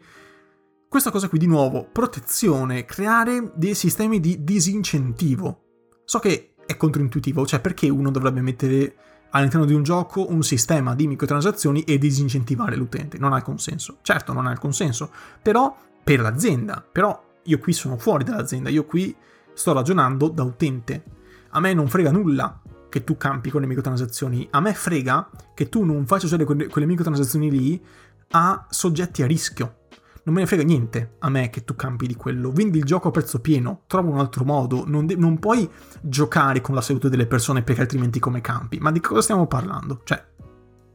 Questa 0.89 1.11
cosa 1.11 1.29
qui 1.29 1.41
di 1.41 1.49
nuovo, 1.49 1.89
protezione, 1.91 2.85
creare 2.85 3.51
dei 3.57 3.75
sistemi 3.75 4.21
di 4.21 4.45
disincentivo. 4.45 5.63
So 6.05 6.21
che 6.21 6.55
è 6.65 6.77
controintuitivo, 6.77 7.45
cioè 7.45 7.59
perché 7.59 7.89
uno 7.89 8.13
dovrebbe 8.13 8.43
mettere 8.43 8.95
all'interno 9.37 9.67
di 9.67 9.75
un 9.75 9.83
gioco 9.83 10.31
un 10.31 10.43
sistema 10.43 10.95
di 10.95 11.07
microtransazioni 11.07 11.83
e 11.83 11.99
disincentivare 11.99 12.77
l'utente? 12.77 13.19
Non 13.19 13.33
ha 13.33 13.37
alcun 13.37 13.59
senso. 13.59 13.99
Certo, 14.03 14.33
non 14.33 14.47
ha 14.47 14.51
alcun 14.51 14.73
senso, 14.73 15.11
però 15.43 15.77
per 16.03 16.21
l'azienda, 16.21 16.85
però 16.91 17.23
io 17.43 17.59
qui 17.59 17.73
sono 17.73 17.97
fuori 17.97 18.25
dall'azienda, 18.25 18.69
io 18.69 18.85
qui 18.85 19.15
sto 19.53 19.73
ragionando 19.73 20.29
da 20.29 20.43
utente. 20.43 21.05
A 21.51 21.61
me 21.61 21.73
non 21.73 21.89
frega 21.89 22.11
nulla 22.11 22.61
che 22.89 23.05
tu 23.05 23.17
campi 23.17 23.51
con 23.51 23.61
le 23.61 23.67
microtransazioni. 23.67 24.47
A 24.51 24.61
me 24.61 24.73
frega 24.73 25.29
che 25.55 25.69
tu 25.69 25.85
non 25.85 26.07
faccia 26.07 26.27
usare 26.27 26.45
quelle, 26.45 26.87
microtransazioni 26.87 27.51
lì 27.51 27.85
a 28.31 28.67
soggetti 28.69 29.23
a 29.23 29.27
rischio. 29.27 29.86
Non 30.27 30.35
me 30.35 30.41
ne 30.41 30.47
frega 30.49 30.65
niente 30.65 31.15
a 31.21 31.31
me 31.31 31.51
che 31.51 31.65
tu 31.65 31.77
campi 31.77 32.09
di 32.09 32.17
quello. 32.17 32.51
Vendi 32.51 32.79
il 32.79 32.85
gioco 32.85 33.09
a 33.09 33.11
prezzo 33.13 33.41
pieno, 33.41 33.83
trova 33.87 34.11
un 34.11 34.19
altro 34.19 34.45
modo. 34.45 34.83
Non, 34.85 35.07
de- 35.07 35.15
non 35.15 35.39
puoi 35.39 35.71
giocare 36.01 36.61
con 36.61 36.75
la 36.75 36.81
salute 36.81 37.09
delle 37.09 37.27
persone 37.27 37.63
perché 37.63 37.83
altrimenti 37.83 38.19
come 38.19 38.41
campi. 38.41 38.79
Ma 38.79 38.91
di 38.91 38.99
cosa 38.99 39.23
stiamo 39.23 39.47
parlando? 39.47 40.01
Cioè, 40.03 40.25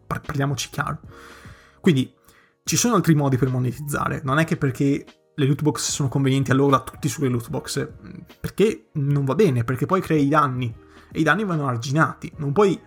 parliamoci 0.06 0.70
chiaro. 0.70 1.00
Quindi, 1.80 2.13
ci 2.65 2.76
sono 2.76 2.96
altri 2.96 3.15
modi 3.15 3.38
per 3.38 3.48
monetizzare. 3.48 4.20
Non 4.22 4.38
è 4.38 4.44
che 4.44 4.58
perché 4.58 5.06
le 5.34 5.46
loot 5.46 5.62
box 5.62 5.89
sono 5.91 6.10
convenienti 6.10 6.52
allora 6.52 6.82
tutti 6.82 7.08
sulle 7.08 7.30
loot 7.30 7.50
box. 7.50 7.89
Perché 8.38 8.89
non 8.96 9.24
va 9.24 9.36
bene, 9.36 9.63
perché 9.63 9.86
poi 9.86 10.02
crei 10.02 10.28
danni 10.28 10.76
e 11.10 11.20
i 11.20 11.24
danni 11.24 11.46
vanno 11.46 11.67
arginati. 11.67 12.30
Non 12.36 12.52
puoi. 12.52 12.78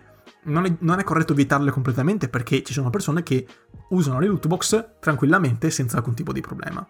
Non 0.43 0.65
è, 0.65 0.75
non 0.81 0.99
è, 0.99 1.03
corretto 1.03 1.33
vietarle 1.33 1.71
completamente 1.71 2.29
perché 2.29 2.61
ci 2.61 2.71
sono 2.71 2.91
persone 2.91 3.23
che 3.23 3.47
usano 3.89 4.19
le 4.19 4.27
loot 4.27 4.47
box 4.47 4.97
tranquillamente 4.99 5.69
senza 5.69 5.97
alcun 5.97 6.13
tipo 6.13 6.31
di 6.31 6.41
problema. 6.41 6.85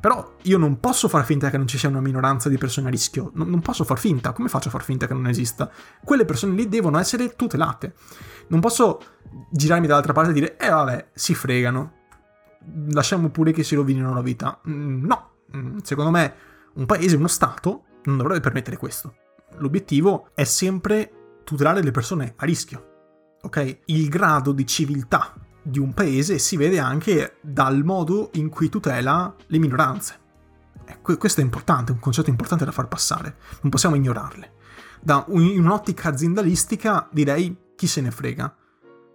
Però 0.00 0.36
io 0.42 0.58
non 0.58 0.78
posso 0.78 1.08
far 1.08 1.24
finta 1.24 1.50
che 1.50 1.56
non 1.56 1.66
ci 1.66 1.76
sia 1.76 1.88
una 1.88 2.00
minoranza 2.00 2.48
di 2.48 2.56
persone 2.56 2.86
a 2.86 2.90
rischio. 2.90 3.32
Non, 3.34 3.48
non 3.48 3.60
posso 3.60 3.82
far 3.84 3.98
finta. 3.98 4.32
Come 4.32 4.48
faccio 4.48 4.68
a 4.68 4.70
far 4.70 4.84
finta 4.84 5.08
che 5.08 5.14
non 5.14 5.26
esista? 5.26 5.68
Quelle 6.04 6.24
persone 6.24 6.54
lì 6.54 6.68
devono 6.68 6.98
essere 6.98 7.34
tutelate. 7.34 7.94
Non 8.48 8.60
posso 8.60 9.00
girarmi 9.50 9.88
dall'altra 9.88 10.12
parte 10.12 10.30
e 10.30 10.34
dire, 10.34 10.56
eh 10.56 10.68
vabbè, 10.68 11.08
si 11.12 11.34
fregano. 11.34 11.94
Lasciamo 12.90 13.30
pure 13.30 13.50
che 13.52 13.64
si 13.64 13.74
rovinino 13.74 14.14
la 14.14 14.22
vita. 14.22 14.60
Mm, 14.68 15.04
no, 15.04 15.30
mm, 15.56 15.78
secondo 15.82 16.10
me 16.12 16.34
un 16.74 16.86
paese, 16.86 17.16
uno 17.16 17.26
Stato, 17.26 17.84
non 18.04 18.18
dovrebbe 18.18 18.40
permettere 18.40 18.76
questo 18.76 19.12
l'obiettivo 19.56 20.30
è 20.34 20.44
sempre 20.44 21.40
tutelare 21.44 21.82
le 21.82 21.90
persone 21.90 22.34
a 22.36 22.44
rischio. 22.44 22.84
Ok? 23.42 23.80
Il 23.86 24.08
grado 24.08 24.52
di 24.52 24.66
civiltà 24.66 25.34
di 25.68 25.78
un 25.78 25.92
paese 25.92 26.38
si 26.38 26.56
vede 26.56 26.78
anche 26.78 27.36
dal 27.40 27.84
modo 27.84 28.30
in 28.34 28.48
cui 28.48 28.68
tutela 28.68 29.34
le 29.46 29.58
minoranze. 29.58 30.26
Ecco, 30.84 31.16
questo 31.18 31.40
è 31.40 31.44
importante, 31.44 31.92
un 31.92 31.98
concetto 31.98 32.30
importante 32.30 32.64
da 32.64 32.72
far 32.72 32.88
passare, 32.88 33.36
non 33.60 33.70
possiamo 33.70 33.94
ignorarle. 33.94 34.54
Da 35.00 35.24
un'ottica 35.28 36.08
aziendalistica 36.08 37.08
direi 37.12 37.56
chi 37.76 37.86
se 37.86 38.00
ne 38.00 38.10
frega. 38.10 38.56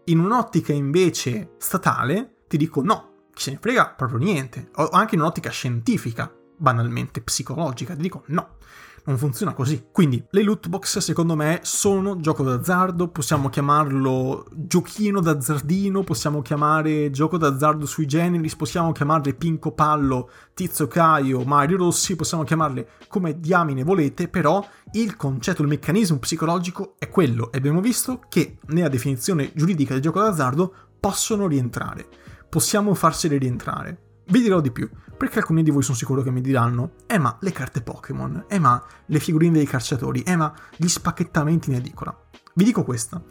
In 0.06 0.20
un'ottica 0.20 0.72
invece 0.72 1.56
statale 1.58 2.44
ti 2.48 2.58
dico 2.58 2.84
no, 2.84 3.28
chi 3.34 3.44
se 3.44 3.52
ne 3.52 3.58
frega 3.60 3.90
proprio 3.90 4.20
niente. 4.20 4.70
O 4.76 4.90
anche 4.90 5.16
in 5.16 5.22
un'ottica 5.22 5.50
scientifica, 5.50 6.32
banalmente 6.56 7.22
psicologica, 7.22 7.96
ti 7.96 8.02
dico 8.02 8.24
no 8.28 8.58
non 9.06 9.18
funziona 9.18 9.54
così. 9.54 9.86
Quindi 9.92 10.24
le 10.30 10.44
loot 10.44 10.68
box 10.68 11.00
secondo 11.00 11.36
me 11.36 11.60
sono 11.64 12.20
gioco 12.20 12.44
d'azzardo, 12.44 13.10
possiamo 13.10 13.50
chiamarlo 13.50 14.46
giochino 14.54 15.20
d'azzardino, 15.20 16.04
possiamo 16.04 16.42
chiamare 16.42 17.10
gioco 17.12 17.38
d'azzardo 17.38 17.86
sui 17.86 18.06
generis, 18.06 18.56
possiamo 18.56 18.92
chiamarle 18.92 19.34
Pinco 19.34 19.72
Pallo, 19.72 20.30
Tizio 20.54 20.88
Caio, 20.88 21.44
Mario 21.44 21.78
Rossi, 21.78 22.16
possiamo 22.16 22.44
chiamarle 22.44 22.90
come 23.08 23.40
diamine 23.40 23.84
volete, 23.84 24.28
però 24.28 24.66
il 24.94 25.16
concetto, 25.16 25.62
il 25.62 25.68
meccanismo 25.68 26.20
psicologico 26.20 26.96
è 26.98 27.10
quello 27.10 27.52
e 27.52 27.58
abbiamo 27.58 27.82
visto 27.82 28.22
che 28.30 28.58
nella 28.68 28.90
definizione 28.90 29.52
giuridica 29.54 29.94
del 29.94 30.02
gioco 30.02 30.20
d'azzardo 30.20 30.74
possono 31.00 31.48
rientrare. 31.48 32.08
Possiamo 32.50 32.94
farseli 32.94 33.38
rientrare. 33.38 34.03
Vi 34.26 34.42
dirò 34.42 34.62
di 34.62 34.72
più, 34.72 34.90
perché 35.18 35.40
alcuni 35.40 35.64
di 35.64 35.72
voi 35.72 35.84
sono 35.84 35.98
sicuro 35.98 36.22
che 36.22 36.32
mi 36.32 36.42
diranno, 36.42 36.94
eh 37.08 37.18
ma 37.18 37.38
le 37.42 37.52
carte 37.52 37.82
Pokémon, 37.82 38.46
eh 38.48 38.60
ma 38.60 38.82
le 39.06 39.20
figurine 39.20 39.58
dei 39.58 39.66
calciatori, 39.66 40.22
eh 40.22 40.36
ma 40.36 40.54
gli 40.76 40.88
spacchettamenti 40.88 41.70
in 41.70 41.76
edicola. 41.76 42.18
Vi 42.54 42.64
dico 42.64 42.84
questa. 42.84 43.22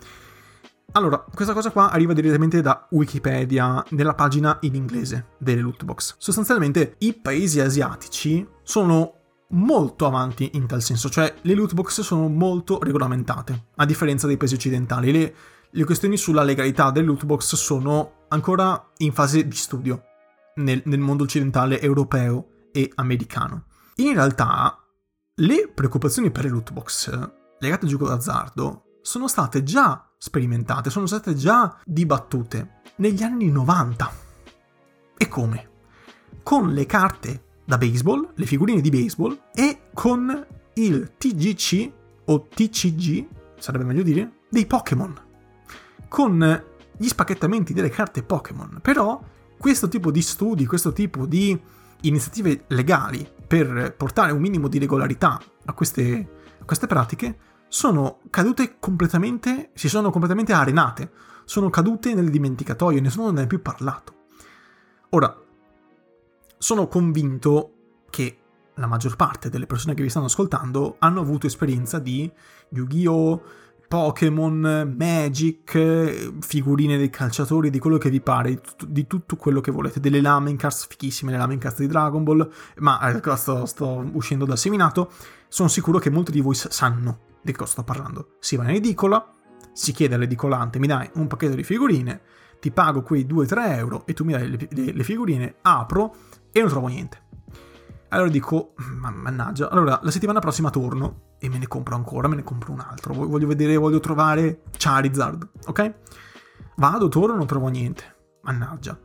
Allora, 0.92 1.18
questa 1.18 1.54
cosa 1.54 1.70
qua 1.70 1.90
arriva 1.90 2.12
direttamente 2.12 2.60
da 2.60 2.86
Wikipedia, 2.90 3.82
nella 3.90 4.14
pagina 4.14 4.58
in 4.62 4.74
inglese 4.74 5.28
delle 5.38 5.62
lootbox. 5.62 6.16
Sostanzialmente 6.18 6.96
i 6.98 7.14
paesi 7.14 7.60
asiatici 7.60 8.46
sono 8.62 9.14
molto 9.50 10.06
avanti 10.06 10.50
in 10.54 10.66
tal 10.66 10.82
senso, 10.82 11.08
cioè 11.08 11.34
le 11.40 11.54
lootbox 11.54 12.02
sono 12.02 12.28
molto 12.28 12.78
regolamentate, 12.82 13.68
a 13.76 13.86
differenza 13.86 14.26
dei 14.26 14.36
paesi 14.36 14.54
occidentali. 14.54 15.10
Le, 15.10 15.34
le 15.70 15.84
questioni 15.84 16.18
sulla 16.18 16.42
legalità 16.42 16.90
delle 16.90 17.06
lootbox 17.06 17.54
sono 17.54 18.24
ancora 18.28 18.90
in 18.98 19.12
fase 19.12 19.48
di 19.48 19.56
studio 19.56 20.02
nel, 20.56 20.82
nel 20.84 20.98
mondo 20.98 21.24
occidentale 21.24 21.80
europeo 21.80 22.68
e 22.72 22.90
americano. 22.96 23.64
In 23.96 24.14
realtà, 24.14 24.78
le 25.36 25.70
preoccupazioni 25.72 26.30
per 26.30 26.44
le 26.44 26.50
loot 26.50 26.72
box 26.72 27.10
legate 27.58 27.84
al 27.84 27.90
gioco 27.90 28.08
d'azzardo 28.08 28.98
sono 29.02 29.28
state 29.28 29.62
già 29.62 30.08
sperimentate, 30.18 30.90
sono 30.90 31.06
state 31.06 31.34
già 31.34 31.78
dibattute 31.84 32.80
negli 32.96 33.22
anni 33.22 33.50
90. 33.50 34.12
E 35.16 35.28
come? 35.28 35.70
Con 36.42 36.72
le 36.72 36.86
carte 36.86 37.44
da 37.64 37.78
baseball, 37.78 38.32
le 38.34 38.46
figurine 38.46 38.80
di 38.80 38.90
baseball 38.90 39.40
e 39.54 39.88
con 39.92 40.46
il 40.74 41.12
TGC 41.16 41.92
o 42.26 42.48
TCG, 42.48 43.26
sarebbe 43.58 43.84
meglio 43.84 44.02
dire, 44.02 44.40
dei 44.48 44.66
Pokémon. 44.66 45.20
Con 46.08 46.64
gli 46.96 47.08
spacchettamenti 47.08 47.72
delle 47.72 47.88
carte 47.88 48.22
Pokémon. 48.22 48.78
Però 48.82 49.20
questo 49.62 49.86
tipo 49.86 50.10
di 50.10 50.22
studi, 50.22 50.66
questo 50.66 50.92
tipo 50.92 51.24
di 51.24 51.56
iniziative 52.00 52.64
legali 52.66 53.24
per 53.46 53.94
portare 53.96 54.32
un 54.32 54.40
minimo 54.40 54.66
di 54.66 54.80
regolarità 54.80 55.40
a 55.66 55.72
queste, 55.72 56.28
a 56.58 56.64
queste 56.64 56.88
pratiche 56.88 57.38
sono 57.68 58.18
cadute 58.28 58.78
completamente, 58.80 59.70
si 59.74 59.88
sono 59.88 60.10
completamente 60.10 60.52
arenate, 60.52 61.12
sono 61.44 61.70
cadute 61.70 62.12
nel 62.12 62.28
dimenticatoio, 62.28 63.00
nessuno 63.00 63.30
ne 63.30 63.42
ha 63.42 63.46
più 63.46 63.62
parlato. 63.62 64.14
Ora, 65.10 65.32
sono 66.58 66.88
convinto 66.88 67.74
che 68.10 68.38
la 68.74 68.88
maggior 68.88 69.14
parte 69.14 69.48
delle 69.48 69.66
persone 69.66 69.94
che 69.94 70.02
vi 70.02 70.10
stanno 70.10 70.26
ascoltando 70.26 70.96
hanno 70.98 71.20
avuto 71.20 71.46
esperienza 71.46 72.00
di 72.00 72.28
Yu-Gi-Oh!, 72.70 73.42
Pokémon, 73.92 74.94
Magic, 74.96 76.38
figurine 76.40 76.96
dei 76.96 77.10
calciatori, 77.10 77.68
di 77.68 77.78
quello 77.78 77.98
che 77.98 78.08
vi 78.08 78.22
pare, 78.22 78.58
di 78.86 79.06
tutto 79.06 79.36
quello 79.36 79.60
che 79.60 79.70
volete, 79.70 80.00
delle 80.00 80.22
Lamen 80.22 80.56
Cards 80.56 80.86
fichissime, 80.86 81.30
le 81.30 81.36
Lamen 81.36 81.58
Cards 81.58 81.80
di 81.80 81.88
Dragon 81.88 82.24
Ball, 82.24 82.50
ma 82.76 82.98
eh, 83.10 83.36
sto, 83.36 83.66
sto, 83.66 84.02
uscendo 84.14 84.46
dal 84.46 84.56
seminato, 84.56 85.10
sono 85.46 85.68
sicuro 85.68 85.98
che 85.98 86.08
molti 86.08 86.32
di 86.32 86.40
voi 86.40 86.54
sanno 86.54 87.18
di 87.42 87.52
cosa 87.52 87.70
sto 87.70 87.82
parlando. 87.82 88.36
Si 88.38 88.56
va 88.56 88.62
in 88.62 88.76
edicola, 88.76 89.30
si 89.74 89.92
chiede 89.92 90.14
all'edicolante, 90.14 90.78
mi 90.78 90.86
dai 90.86 91.10
un 91.16 91.26
pacchetto 91.26 91.54
di 91.54 91.62
figurine, 91.62 92.22
ti 92.60 92.70
pago 92.70 93.02
quei 93.02 93.26
2-3 93.26 93.76
euro 93.76 94.06
e 94.06 94.14
tu 94.14 94.24
mi 94.24 94.32
dai 94.32 94.48
le, 94.48 94.68
le, 94.70 94.92
le 94.92 95.04
figurine, 95.04 95.56
apro 95.60 96.16
e 96.50 96.60
non 96.60 96.70
trovo 96.70 96.86
niente. 96.86 97.20
Allora 98.12 98.28
dico, 98.28 98.74
mannaggia, 98.76 99.70
allora 99.70 99.98
la 100.02 100.10
settimana 100.10 100.38
prossima 100.38 100.68
torno 100.68 101.36
e 101.38 101.48
me 101.48 101.56
ne 101.56 101.66
compro 101.66 101.94
ancora, 101.94 102.28
me 102.28 102.36
ne 102.36 102.42
compro 102.42 102.70
un 102.70 102.80
altro. 102.80 103.14
Voglio 103.14 103.46
vedere, 103.46 103.74
voglio 103.76 104.00
trovare 104.00 104.64
Charizard, 104.76 105.48
ok? 105.66 105.94
Vado, 106.76 107.08
torno, 107.08 107.36
non 107.36 107.46
trovo 107.46 107.68
niente. 107.68 108.16
Mannaggia. 108.42 108.98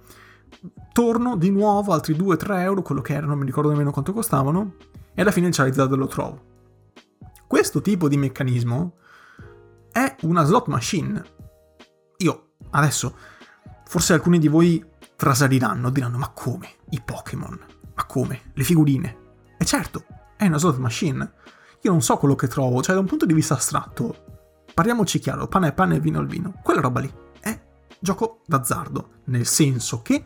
Torno 0.92 1.38
di 1.38 1.50
nuovo, 1.52 1.94
altri 1.94 2.16
2-3 2.16 2.60
euro, 2.60 2.82
quello 2.82 3.00
che 3.00 3.14
erano, 3.14 3.30
non 3.30 3.40
mi 3.40 3.46
ricordo 3.46 3.70
nemmeno 3.70 3.92
quanto 3.92 4.12
costavano, 4.12 4.74
e 5.14 5.22
alla 5.22 5.32
fine 5.32 5.48
il 5.48 5.56
Charizard 5.56 5.94
lo 5.94 6.08
trovo. 6.08 6.42
Questo 7.48 7.80
tipo 7.80 8.10
di 8.10 8.18
meccanismo 8.18 8.98
è 9.90 10.18
una 10.24 10.44
slot 10.44 10.68
machine. 10.68 11.24
Io, 12.18 12.50
adesso, 12.72 13.16
forse 13.86 14.12
alcuni 14.12 14.38
di 14.38 14.50
voi 14.50 14.86
trasaliranno, 15.16 15.92
diranno, 15.92 16.18
ma 16.18 16.30
come? 16.30 16.68
I 16.90 17.02
Pokémon? 17.02 17.77
Ma 17.98 18.06
come? 18.06 18.52
Le 18.54 18.64
figurine? 18.64 19.18
E 19.58 19.66
certo, 19.66 20.06
è 20.38 20.46
una 20.46 20.60
slot 20.60 20.78
machine. 20.78 21.34
Io 21.82 21.92
non 21.92 22.04
so 22.04 22.18
quello 22.18 22.36
che 22.36 22.48
trovo, 22.48 22.84
cioè 22.84 22.94
da 22.94 23.02
un 23.02 23.08
punto 23.08 23.26
di 23.26 23.34
vista 23.34 23.56
astratto, 23.56 24.24
parliamoci 24.72 25.18
chiaro, 25.18 25.48
pane 25.48 25.70
è 25.70 25.74
pane 25.74 25.96
e 25.96 26.00
vino 26.00 26.20
al 26.20 26.28
vino. 26.28 26.60
Quella 26.64 26.80
roba 26.80 27.00
lì 27.00 27.12
è 27.40 27.60
gioco 28.00 28.42
d'azzardo, 28.46 29.22
nel 29.26 29.48
senso 29.48 30.04
che 30.04 30.26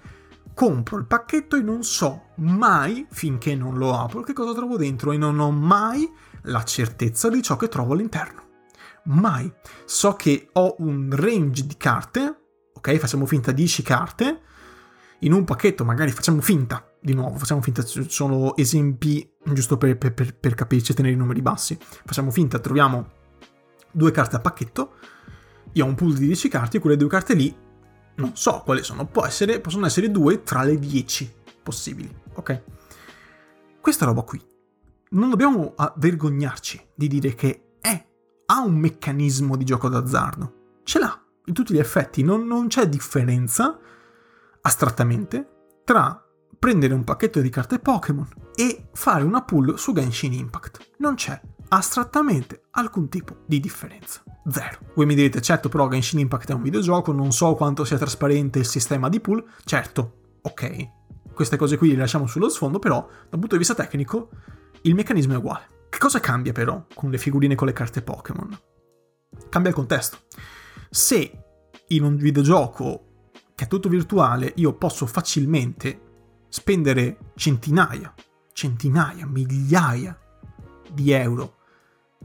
compro 0.54 0.98
il 0.98 1.06
pacchetto 1.06 1.56
e 1.56 1.62
non 1.62 1.84
so 1.84 2.32
mai, 2.36 3.08
finché 3.10 3.56
non 3.56 3.78
lo 3.78 3.98
apro, 3.98 4.22
che 4.22 4.34
cosa 4.34 4.54
trovo 4.54 4.76
dentro 4.76 5.14
e 5.14 5.18
non 5.18 5.40
ho 5.40 5.52
mai 5.52 6.12
la 6.44 6.64
certezza 6.66 7.30
di 7.30 7.42
ciò 7.42 7.56
che 7.56 7.70
trovo 7.70 7.94
all'interno. 7.94 8.50
Mai. 9.06 9.52
So 9.86 10.14
che 10.16 10.50
ho 10.52 10.76
un 10.80 11.10
range 11.10 11.66
di 11.66 11.78
carte, 11.78 12.42
ok? 12.74 12.98
Facciamo 12.98 13.26
finta 13.26 13.54
10 13.54 13.82
carte, 13.82 14.42
in 15.20 15.32
un 15.32 15.46
pacchetto 15.46 15.86
magari 15.86 16.12
facciamo 16.12 16.42
finta 16.42 16.86
di 17.02 17.14
nuovo, 17.14 17.38
facciamo 17.38 17.62
finta, 17.62 17.84
sono 17.84 18.56
esempi 18.56 19.28
giusto 19.44 19.78
per, 19.78 19.98
per, 19.98 20.14
per, 20.14 20.54
capirci 20.54 20.92
e 20.92 20.96
tenere 20.96 21.16
i 21.16 21.18
numeri 21.18 21.42
bassi. 21.42 21.78
Facciamo 21.80 22.30
finta, 22.32 22.60
troviamo 22.60 23.10
due 23.92 24.12
carte 24.12 24.36
a 24.36 24.40
pacchetto, 24.40 24.94
io 25.74 25.86
ho 25.86 25.88
un 25.88 25.96
pool 25.96 26.14
di 26.14 26.28
10 26.28 26.48
carte 26.48 26.78
e 26.78 26.80
quelle 26.80 26.98
due 26.98 27.10
carte 27.10 27.34
lì 27.34 27.56
non 28.16 28.36
so 28.36 28.62
quali 28.64 28.84
sono, 28.84 29.06
Può 29.06 29.26
essere, 29.26 29.60
possono 29.60 29.86
essere 29.86 30.12
due 30.12 30.44
tra 30.44 30.64
le 30.64 30.78
10 30.78 31.34
possibili, 31.64 32.14
ok? 32.34 32.64
Questa 33.82 34.06
roba 34.06 34.22
qui, 34.22 34.40
non 35.10 35.30
dobbiamo 35.30 35.74
vergognarci 35.96 36.90
di 36.94 37.08
dire 37.08 37.34
che 37.34 37.78
è, 37.82 38.06
ha 38.46 38.60
un 38.62 38.76
meccanismo 38.76 39.58
di 39.58 39.66
gioco 39.66 39.90
d'azzardo, 39.90 40.80
ce 40.84 41.00
l'ha, 41.00 41.20
in 41.46 41.54
tutti 41.54 41.74
gli 41.74 41.80
effetti, 41.80 42.22
non, 42.22 42.46
non 42.46 42.68
c'è 42.68 42.88
differenza, 42.88 43.80
astrattamente, 44.62 45.80
tra 45.84 46.24
prendere 46.62 46.94
un 46.94 47.04
pacchetto 47.04 47.42
di 47.42 47.50
carte 47.50 47.80
Pokémon 47.80 48.28
e 48.54 48.90
fare 48.94 49.24
una 49.24 49.42
pull 49.42 49.74
su 49.74 49.94
Genshin 49.94 50.32
Impact. 50.34 50.92
Non 51.00 51.16
c'è 51.16 51.42
astrattamente 51.70 52.66
alcun 52.74 53.10
tipo 53.10 53.38
di 53.48 53.60
differenza. 53.60 54.22
Zero. 54.48 54.78
Voi 54.94 55.08
mi 55.08 55.16
direte, 55.16 55.42
certo, 55.42 55.70
però 55.70 55.90
Genshin 55.90 56.20
Impact 56.20 56.52
è 56.52 56.54
un 56.54 56.62
videogioco, 56.62 57.12
non 57.14 57.32
so 57.32 57.56
quanto 57.56 57.84
sia 57.84 57.98
trasparente 57.98 58.60
il 58.60 58.68
sistema 58.68 59.10
di 59.10 59.20
pull. 59.20 59.44
Certo, 59.66 60.36
ok. 60.44 61.34
Queste 61.34 61.58
cose 61.58 61.78
qui 61.78 61.90
le 61.90 61.96
lasciamo 61.96 62.28
sullo 62.28 62.48
sfondo, 62.48 62.78
però 62.78 63.08
dal 63.08 63.40
punto 63.40 63.56
di 63.56 63.58
vista 63.58 63.74
tecnico 63.74 64.30
il 64.84 64.94
meccanismo 64.94 65.34
è 65.34 65.38
uguale. 65.38 65.88
Che 65.90 65.98
cosa 65.98 66.20
cambia 66.20 66.52
però 66.52 66.86
con 66.94 67.10
le 67.10 67.18
figurine 67.18 67.56
con 67.56 67.66
le 67.66 67.74
carte 67.74 68.04
Pokémon? 68.04 68.56
Cambia 69.50 69.72
il 69.72 69.76
contesto. 69.76 70.20
Se 70.92 71.44
in 71.88 72.04
un 72.04 72.18
videogioco 72.18 73.32
che 73.56 73.64
è 73.64 73.68
tutto 73.68 73.90
virtuale 73.90 74.54
io 74.58 74.74
posso 74.74 75.08
facilmente 75.08 76.10
spendere 76.52 77.32
centinaia, 77.36 78.14
centinaia, 78.52 79.26
migliaia 79.26 80.20
di 80.92 81.12
euro 81.12 81.56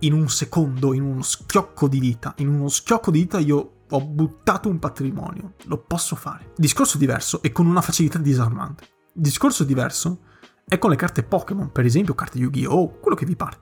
in 0.01 0.13
un 0.13 0.29
secondo, 0.29 0.93
in 0.93 1.03
uno 1.03 1.23
schiocco 1.23 1.87
di 1.87 2.01
dita. 2.01 2.35
In 2.39 2.49
uno 2.49 2.69
schiocco 2.69 3.13
di 3.13 3.21
dita 3.21 3.39
io 3.39 3.85
ho 3.89 4.01
buttato 4.01 4.69
un 4.69 4.81
patrimonio, 4.81 5.55
lo 5.67 5.79
posso 5.79 6.17
fare. 6.17 6.53
Discorso 6.57 6.99
diverso 6.99 7.41
e 7.41 7.53
con 7.53 7.67
una 7.67 7.81
facilità 7.81 8.19
disarmante. 8.19 8.89
Discorso 9.13 9.63
diverso 9.63 10.23
è 10.67 10.77
con 10.79 10.91
le 10.91 10.97
carte 10.97 11.23
Pokémon, 11.23 11.71
per 11.71 11.85
esempio 11.85 12.15
carte 12.15 12.39
Yu-Gi-Oh!, 12.39 12.99
quello 12.99 13.17
che 13.17 13.27
vi 13.27 13.37
pare. 13.37 13.61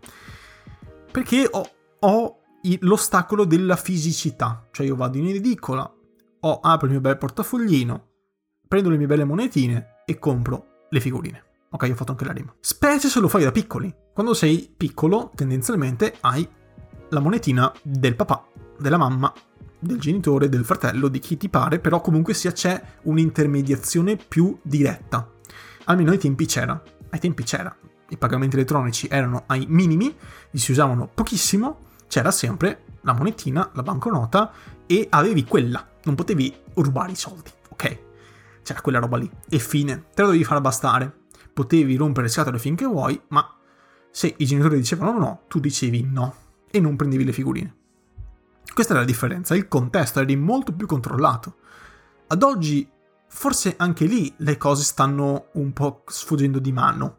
Perché 1.12 1.46
ho, 1.48 1.70
ho 2.00 2.38
l'ostacolo 2.80 3.44
della 3.44 3.76
fisicità, 3.76 4.66
cioè 4.72 4.86
io 4.86 4.96
vado 4.96 5.18
in 5.18 5.26
edicola, 5.26 5.94
ho, 6.40 6.60
apro 6.60 6.86
il 6.86 6.92
mio 6.92 7.02
bel 7.02 7.18
portafoglino, 7.18 8.08
prendo 8.66 8.88
le 8.88 8.96
mie 8.96 9.06
belle 9.06 9.24
monetine 9.24 9.93
e 10.04 10.18
compro 10.18 10.86
le 10.90 11.00
figurine. 11.00 11.42
Ok, 11.70 11.88
ho 11.90 11.94
fatto 11.94 12.12
anche 12.12 12.24
la 12.24 12.32
rima. 12.32 12.54
Specie 12.60 13.08
se 13.08 13.20
lo 13.20 13.28
fai 13.28 13.42
da 13.42 13.50
piccoli. 13.50 13.92
Quando 14.12 14.32
sei 14.34 14.72
piccolo, 14.76 15.32
tendenzialmente 15.34 16.16
hai 16.20 16.48
la 17.10 17.20
monetina 17.20 17.72
del 17.82 18.14
papà, 18.14 18.46
della 18.78 18.96
mamma, 18.96 19.32
del 19.78 19.98
genitore, 19.98 20.48
del 20.48 20.64
fratello, 20.64 21.08
di 21.08 21.18
chi 21.18 21.36
ti 21.36 21.48
pare, 21.48 21.78
però 21.80 22.00
comunque 22.00 22.32
sia 22.34 22.52
c'è 22.52 22.80
un'intermediazione 23.02 24.16
più 24.16 24.56
diretta. 24.62 25.28
Almeno 25.84 26.12
ai 26.12 26.18
tempi 26.18 26.46
c'era. 26.46 26.80
Ai 27.10 27.18
tempi 27.18 27.42
c'era. 27.42 27.74
I 28.08 28.16
pagamenti 28.16 28.54
elettronici 28.54 29.08
erano 29.10 29.44
ai 29.46 29.66
minimi, 29.68 30.14
si 30.52 30.70
usavano 30.70 31.08
pochissimo, 31.12 31.80
c'era 32.06 32.30
sempre 32.30 32.84
la 33.00 33.14
monetina, 33.14 33.70
la 33.74 33.82
banconota 33.82 34.52
e 34.86 35.06
avevi 35.10 35.44
quella, 35.44 35.86
non 36.04 36.14
potevi 36.14 36.54
rubare 36.74 37.12
i 37.12 37.16
soldi, 37.16 37.50
ok? 37.70 38.03
C'era 38.64 38.80
quella 38.80 38.98
roba 38.98 39.18
lì. 39.18 39.30
E 39.48 39.60
fine, 39.60 40.06
te 40.12 40.22
la 40.22 40.26
dovevi 40.26 40.42
far 40.42 40.60
bastare 40.60 41.22
potevi 41.54 41.96
rompere 41.96 42.26
le 42.26 42.32
scatole 42.32 42.58
finché 42.58 42.84
vuoi, 42.84 43.18
ma 43.28 43.48
se 44.10 44.34
i 44.36 44.44
genitori 44.44 44.76
dicevano 44.76 45.16
no, 45.16 45.42
tu 45.48 45.60
dicevi 45.60 46.02
no 46.02 46.34
e 46.70 46.80
non 46.80 46.96
prendevi 46.96 47.24
le 47.24 47.32
figurine. 47.32 47.74
Questa 48.74 48.92
è 48.92 48.96
la 48.96 49.04
differenza, 49.04 49.54
il 49.54 49.68
contesto 49.68 50.20
eri 50.20 50.36
molto 50.36 50.72
più 50.72 50.86
controllato. 50.86 51.56
Ad 52.26 52.42
oggi 52.42 52.86
forse 53.28 53.74
anche 53.78 54.04
lì 54.04 54.34
le 54.38 54.56
cose 54.56 54.82
stanno 54.82 55.46
un 55.52 55.72
po' 55.72 56.02
sfuggendo 56.06 56.58
di 56.58 56.72
mano, 56.72 57.18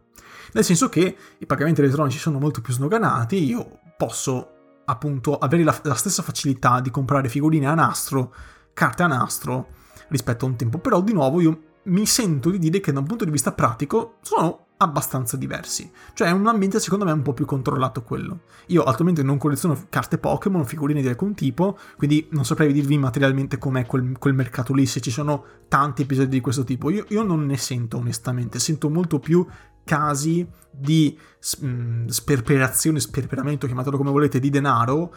nel 0.52 0.64
senso 0.64 0.90
che 0.90 1.18
i 1.38 1.46
pagamenti 1.46 1.82
elettronici 1.82 2.18
sono 2.18 2.40
molto 2.40 2.62
più 2.62 2.74
snoganati, 2.74 3.44
io 3.44 3.80
posso 3.98 4.52
appunto 4.86 5.38
avere 5.38 5.64
la, 5.64 5.78
la 5.84 5.96
stessa 5.96 6.22
facilità 6.22 6.82
di 6.82 6.92
comprare 6.92 7.30
figurine 7.30 7.68
a 7.68 7.74
nastro, 7.74 8.34
carte 8.74 9.04
a 9.04 9.08
nastro 9.08 9.70
rispetto 10.10 10.46
a 10.46 10.50
un 10.50 10.56
tempo, 10.56 10.78
però 10.78 11.02
di 11.02 11.14
nuovo 11.14 11.42
io 11.42 11.60
mi 11.84 12.06
sento 12.06 12.50
di 12.50 12.60
dire 12.60 12.80
che 12.80 12.92
da 12.92 13.00
un 13.00 13.06
punto 13.06 13.26
di 13.26 13.32
vista 13.32 13.52
pratico 13.52 14.16
sono 14.22 14.66
abbastanza 14.78 15.38
diversi. 15.38 15.90
Cioè 16.14 16.28
è 16.28 16.32
un 16.32 16.48
ambiente 16.48 16.80
secondo 16.80 17.06
me 17.06 17.12
un 17.12 17.22
po' 17.22 17.34
più 17.34 17.46
controllato 17.46 18.04
quello. 18.04 18.42
Io 18.68 18.84
attualmente 18.84 19.24
non 19.24 19.38
colleziono 19.38 19.86
carte 19.90 20.18
Pokémon, 20.18 20.66
figurine 20.66 21.02
di 21.02 21.08
alcun 21.08 21.34
tipo, 21.34 21.78
quindi 21.98 22.28
non 22.32 22.46
saprei 22.46 22.74
dirvi 22.74 22.98
materialmente 22.98 23.58
com'è 23.58 23.86
quel, 23.86 24.18
quel 24.18 24.34
mercato 24.34 24.74
lì, 24.74 24.86
se 24.86 25.00
ci 25.00 25.12
sono 25.12 25.44
tanti 25.68 26.02
episodi 26.02 26.30
di 26.30 26.42
questo 26.42 26.64
tipo. 26.64 26.90
Io, 26.90 27.06
io 27.10 27.24
non 27.24 27.46
ne 27.46 27.58
sento 27.58 27.98
onestamente, 27.98 28.60
sento 28.60 28.90
molto 28.90 29.20
più 29.20 29.46
casi 29.84 30.46
di 30.72 31.18
mh, 31.60 32.08
sperperazione, 32.08 33.00
sperperamento, 33.00 33.68
chiamatelo 33.68 33.98
come 33.98 34.12
volete, 34.12 34.40
di 34.40 34.50
denaro 34.50 35.14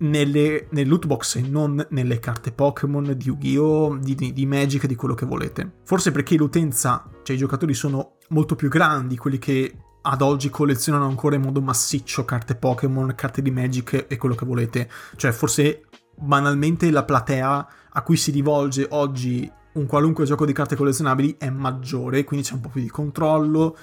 nelle, 0.00 0.66
nel 0.70 0.88
loot 0.88 1.06
box 1.06 1.36
e 1.36 1.42
non 1.42 1.84
nelle 1.90 2.18
carte 2.18 2.52
Pokémon 2.52 3.14
di 3.16 3.26
Yu-Gi-Oh!, 3.26 3.96
di, 3.96 4.14
di, 4.14 4.32
di, 4.32 4.46
Magic, 4.46 4.86
di 4.86 4.94
quello 4.94 5.14
che 5.14 5.26
volete. 5.26 5.78
Forse 5.84 6.10
perché 6.10 6.36
l'utenza, 6.36 7.08
cioè 7.22 7.36
i 7.36 7.38
giocatori 7.38 7.74
sono 7.74 8.16
molto 8.28 8.54
più 8.54 8.68
grandi, 8.68 9.16
quelli 9.16 9.38
che 9.38 9.74
ad 10.02 10.22
oggi 10.22 10.48
collezionano 10.48 11.06
ancora 11.06 11.36
in 11.36 11.42
modo 11.42 11.60
massiccio 11.60 12.24
carte 12.24 12.54
Pokémon, 12.54 13.14
carte 13.14 13.42
di 13.42 13.50
Magic 13.50 14.06
e 14.08 14.16
quello 14.16 14.34
che 14.34 14.46
volete. 14.46 14.90
Cioè 15.16 15.32
forse 15.32 15.84
banalmente 16.16 16.90
la 16.90 17.04
platea 17.04 17.68
a 17.92 18.02
cui 18.02 18.16
si 18.16 18.30
rivolge 18.30 18.86
oggi 18.90 19.50
un 19.72 19.86
qualunque 19.86 20.24
gioco 20.24 20.46
di 20.46 20.52
carte 20.52 20.76
collezionabili 20.76 21.36
è 21.38 21.50
maggiore, 21.50 22.24
quindi 22.24 22.46
c'è 22.46 22.54
un 22.54 22.60
po' 22.60 22.70
più 22.70 22.80
di 22.80 22.88
controllo, 22.88 23.76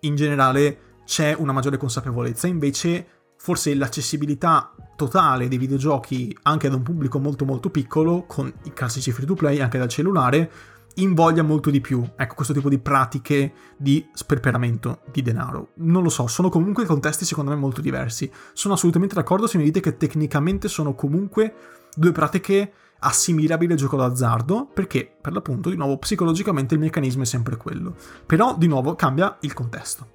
in 0.00 0.14
generale 0.14 0.78
c'è 1.04 1.34
una 1.36 1.52
maggiore 1.52 1.78
consapevolezza, 1.78 2.46
invece 2.46 3.06
forse 3.42 3.74
l'accessibilità 3.74 4.72
totale 4.94 5.48
dei 5.48 5.58
videogiochi 5.58 6.36
anche 6.42 6.68
ad 6.68 6.74
un 6.74 6.82
pubblico 6.82 7.18
molto 7.18 7.44
molto 7.44 7.70
piccolo, 7.70 8.22
con 8.24 8.52
i 8.62 8.72
classici 8.72 9.10
free 9.10 9.26
to 9.26 9.34
play 9.34 9.58
anche 9.58 9.78
dal 9.78 9.88
cellulare, 9.88 10.48
invoglia 10.94 11.42
molto 11.42 11.68
di 11.68 11.80
più, 11.80 12.08
ecco, 12.14 12.36
questo 12.36 12.52
tipo 12.54 12.68
di 12.68 12.78
pratiche 12.78 13.52
di 13.76 14.06
sperperamento 14.12 15.00
di 15.10 15.22
denaro. 15.22 15.70
Non 15.78 16.04
lo 16.04 16.08
so, 16.08 16.28
sono 16.28 16.50
comunque 16.50 16.84
contesti 16.84 17.24
secondo 17.24 17.50
me 17.50 17.56
molto 17.56 17.80
diversi. 17.80 18.30
Sono 18.52 18.74
assolutamente 18.74 19.16
d'accordo 19.16 19.48
se 19.48 19.58
mi 19.58 19.64
dite 19.64 19.80
che 19.80 19.96
tecnicamente 19.96 20.68
sono 20.68 20.94
comunque 20.94 21.52
due 21.96 22.12
pratiche 22.12 22.72
assimilabili 23.00 23.72
al 23.72 23.78
gioco 23.78 23.96
d'azzardo, 23.96 24.70
perché 24.72 25.16
per 25.20 25.32
l'appunto, 25.32 25.68
di 25.68 25.74
nuovo, 25.74 25.98
psicologicamente 25.98 26.74
il 26.74 26.80
meccanismo 26.80 27.22
è 27.22 27.26
sempre 27.26 27.56
quello. 27.56 27.96
Però, 28.24 28.56
di 28.56 28.68
nuovo, 28.68 28.94
cambia 28.94 29.36
il 29.40 29.52
contesto. 29.52 30.10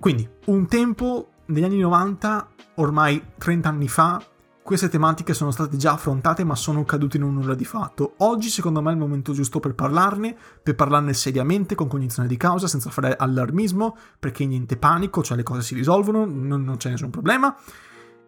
Quindi, 0.00 0.26
un 0.46 0.66
tempo 0.66 1.32
negli 1.48 1.64
anni 1.64 1.78
90, 1.78 2.48
ormai 2.76 3.22
30 3.38 3.68
anni 3.68 3.88
fa, 3.88 4.22
queste 4.62 4.90
tematiche 4.90 5.32
sono 5.32 5.50
state 5.50 5.78
già 5.78 5.92
affrontate 5.92 6.44
ma 6.44 6.54
sono 6.54 6.84
cadute 6.84 7.16
in 7.16 7.22
un 7.22 7.34
nulla 7.34 7.54
di 7.54 7.64
fatto. 7.64 8.14
Oggi 8.18 8.50
secondo 8.50 8.82
me 8.82 8.90
è 8.90 8.92
il 8.92 8.98
momento 8.98 9.32
giusto 9.32 9.60
per 9.60 9.74
parlarne, 9.74 10.36
per 10.62 10.74
parlarne 10.74 11.14
seriamente, 11.14 11.74
con 11.74 11.88
cognizione 11.88 12.28
di 12.28 12.36
causa, 12.36 12.66
senza 12.66 12.90
fare 12.90 13.16
allarmismo, 13.16 13.96
perché 14.18 14.44
niente 14.44 14.76
panico, 14.76 15.22
cioè 15.22 15.38
le 15.38 15.42
cose 15.42 15.62
si 15.62 15.74
risolvono, 15.74 16.26
non, 16.26 16.64
non 16.64 16.76
c'è 16.76 16.90
nessun 16.90 17.08
problema, 17.08 17.56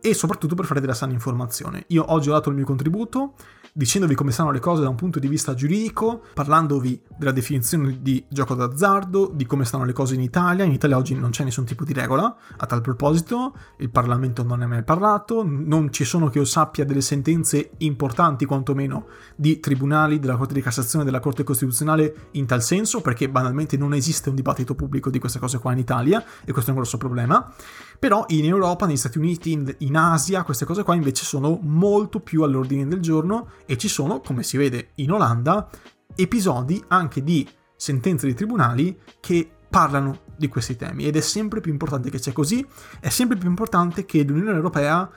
e 0.00 0.14
soprattutto 0.14 0.54
per 0.54 0.64
fare 0.64 0.80
della 0.80 0.94
sana 0.94 1.12
informazione. 1.12 1.85
Io 1.88 2.11
oggi 2.11 2.30
ho 2.30 2.33
dato 2.33 2.48
il 2.48 2.56
mio 2.56 2.64
contributo, 2.64 3.35
dicendovi 3.72 4.14
come 4.14 4.33
stanno 4.33 4.50
le 4.50 4.59
cose 4.59 4.83
da 4.83 4.88
un 4.88 4.96
punto 4.96 5.18
di 5.18 5.28
vista 5.28 5.54
giuridico, 5.54 6.22
parlandovi 6.35 7.00
della 7.16 7.33
definizione 7.33 7.98
di 8.00 8.24
gioco 8.28 8.54
d'azzardo, 8.54 9.30
di 9.35 9.46
come 9.46 9.64
stanno 9.64 9.85
le 9.85 9.92
cose 9.92 10.14
in 10.14 10.20
Italia. 10.20 10.64
In 10.64 10.72
Italia 10.72 10.96
oggi 10.96 11.14
non 11.14 11.30
c'è 11.30 11.44
nessun 11.44 11.64
tipo 11.64 11.85
di 11.85 11.92
regola 11.92 12.35
a 12.56 12.66
tal 12.66 12.80
proposito, 12.80 13.54
il 13.78 13.90
Parlamento 13.90 14.42
non 14.42 14.59
ne 14.59 14.64
ha 14.64 14.68
mai 14.68 14.83
parlato, 14.83 15.42
non 15.44 15.92
ci 15.92 16.04
sono 16.04 16.28
che 16.28 16.38
io 16.38 16.44
sappia 16.44 16.85
delle 16.85 17.00
sentenze 17.00 17.70
importanti 17.78 18.44
quantomeno 18.44 19.06
di 19.37 19.61
tribunali 19.61 20.18
della 20.18 20.37
Corte 20.37 20.54
di 20.54 20.62
Cassazione 20.62 21.04
della 21.04 21.20
Corte 21.20 21.44
Costituzionale 21.44 22.28
in 22.33 22.46
tal 22.46 22.62
senso, 22.62 23.00
perché 23.00 23.28
banalmente 23.28 23.76
non 23.76 23.94
esiste 23.94 24.28
un 24.28 24.35
dibattito 24.35 24.74
pubblico 24.74 25.11
di 25.11 25.18
queste 25.18 25.38
cose 25.38 25.59
qua 25.59 25.72
in 25.72 25.78
Italia 25.78 26.24
e 26.44 26.52
questo 26.52 26.70
è 26.70 26.74
un 26.74 26.80
grosso 26.80 26.98
problema. 26.98 27.52
Però 27.98 28.24
in 28.28 28.46
Europa, 28.46 28.87
negli 28.87 28.96
Stati 28.96 29.18
Uniti, 29.18 29.52
in, 29.52 29.74
in 29.78 29.94
Asia, 29.94 30.42
queste 30.42 30.64
cose 30.64 30.83
qua 30.83 30.94
invece 30.94 31.24
sono 31.24 31.59
molto 31.61 32.20
più 32.20 32.42
all'ordine 32.42 32.88
del 32.88 33.00
giorno 33.00 33.48
e 33.70 33.78
ci 33.78 33.87
sono, 33.87 34.20
come 34.20 34.42
si 34.42 34.56
vede 34.56 34.90
in 34.96 35.12
Olanda, 35.12 35.70
episodi 36.16 36.83
anche 36.88 37.22
di 37.22 37.48
sentenze 37.76 38.26
di 38.26 38.35
tribunali 38.35 38.98
che 39.20 39.48
parlano 39.70 40.22
di 40.37 40.48
questi 40.48 40.74
temi. 40.74 41.04
Ed 41.04 41.14
è 41.14 41.20
sempre 41.20 41.61
più 41.61 41.70
importante 41.70 42.11
che 42.11 42.18
sia 42.18 42.33
così, 42.33 42.66
è 42.98 43.11
sempre 43.11 43.37
più 43.37 43.48
importante 43.48 44.04
che 44.04 44.24
l'Unione 44.24 44.56
Europea 44.56 45.09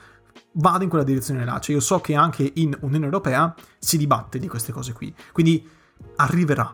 vada 0.52 0.84
in 0.84 0.88
quella 0.88 1.02
direzione 1.02 1.44
là, 1.44 1.58
cioè 1.58 1.74
io 1.74 1.80
so 1.80 2.00
che 2.00 2.14
anche 2.14 2.48
in 2.54 2.78
Unione 2.82 3.06
Europea 3.06 3.52
si 3.76 3.96
dibatte 3.96 4.38
di 4.38 4.46
queste 4.46 4.70
cose 4.70 4.92
qui, 4.92 5.12
quindi 5.32 5.68
arriverà, 6.16 6.72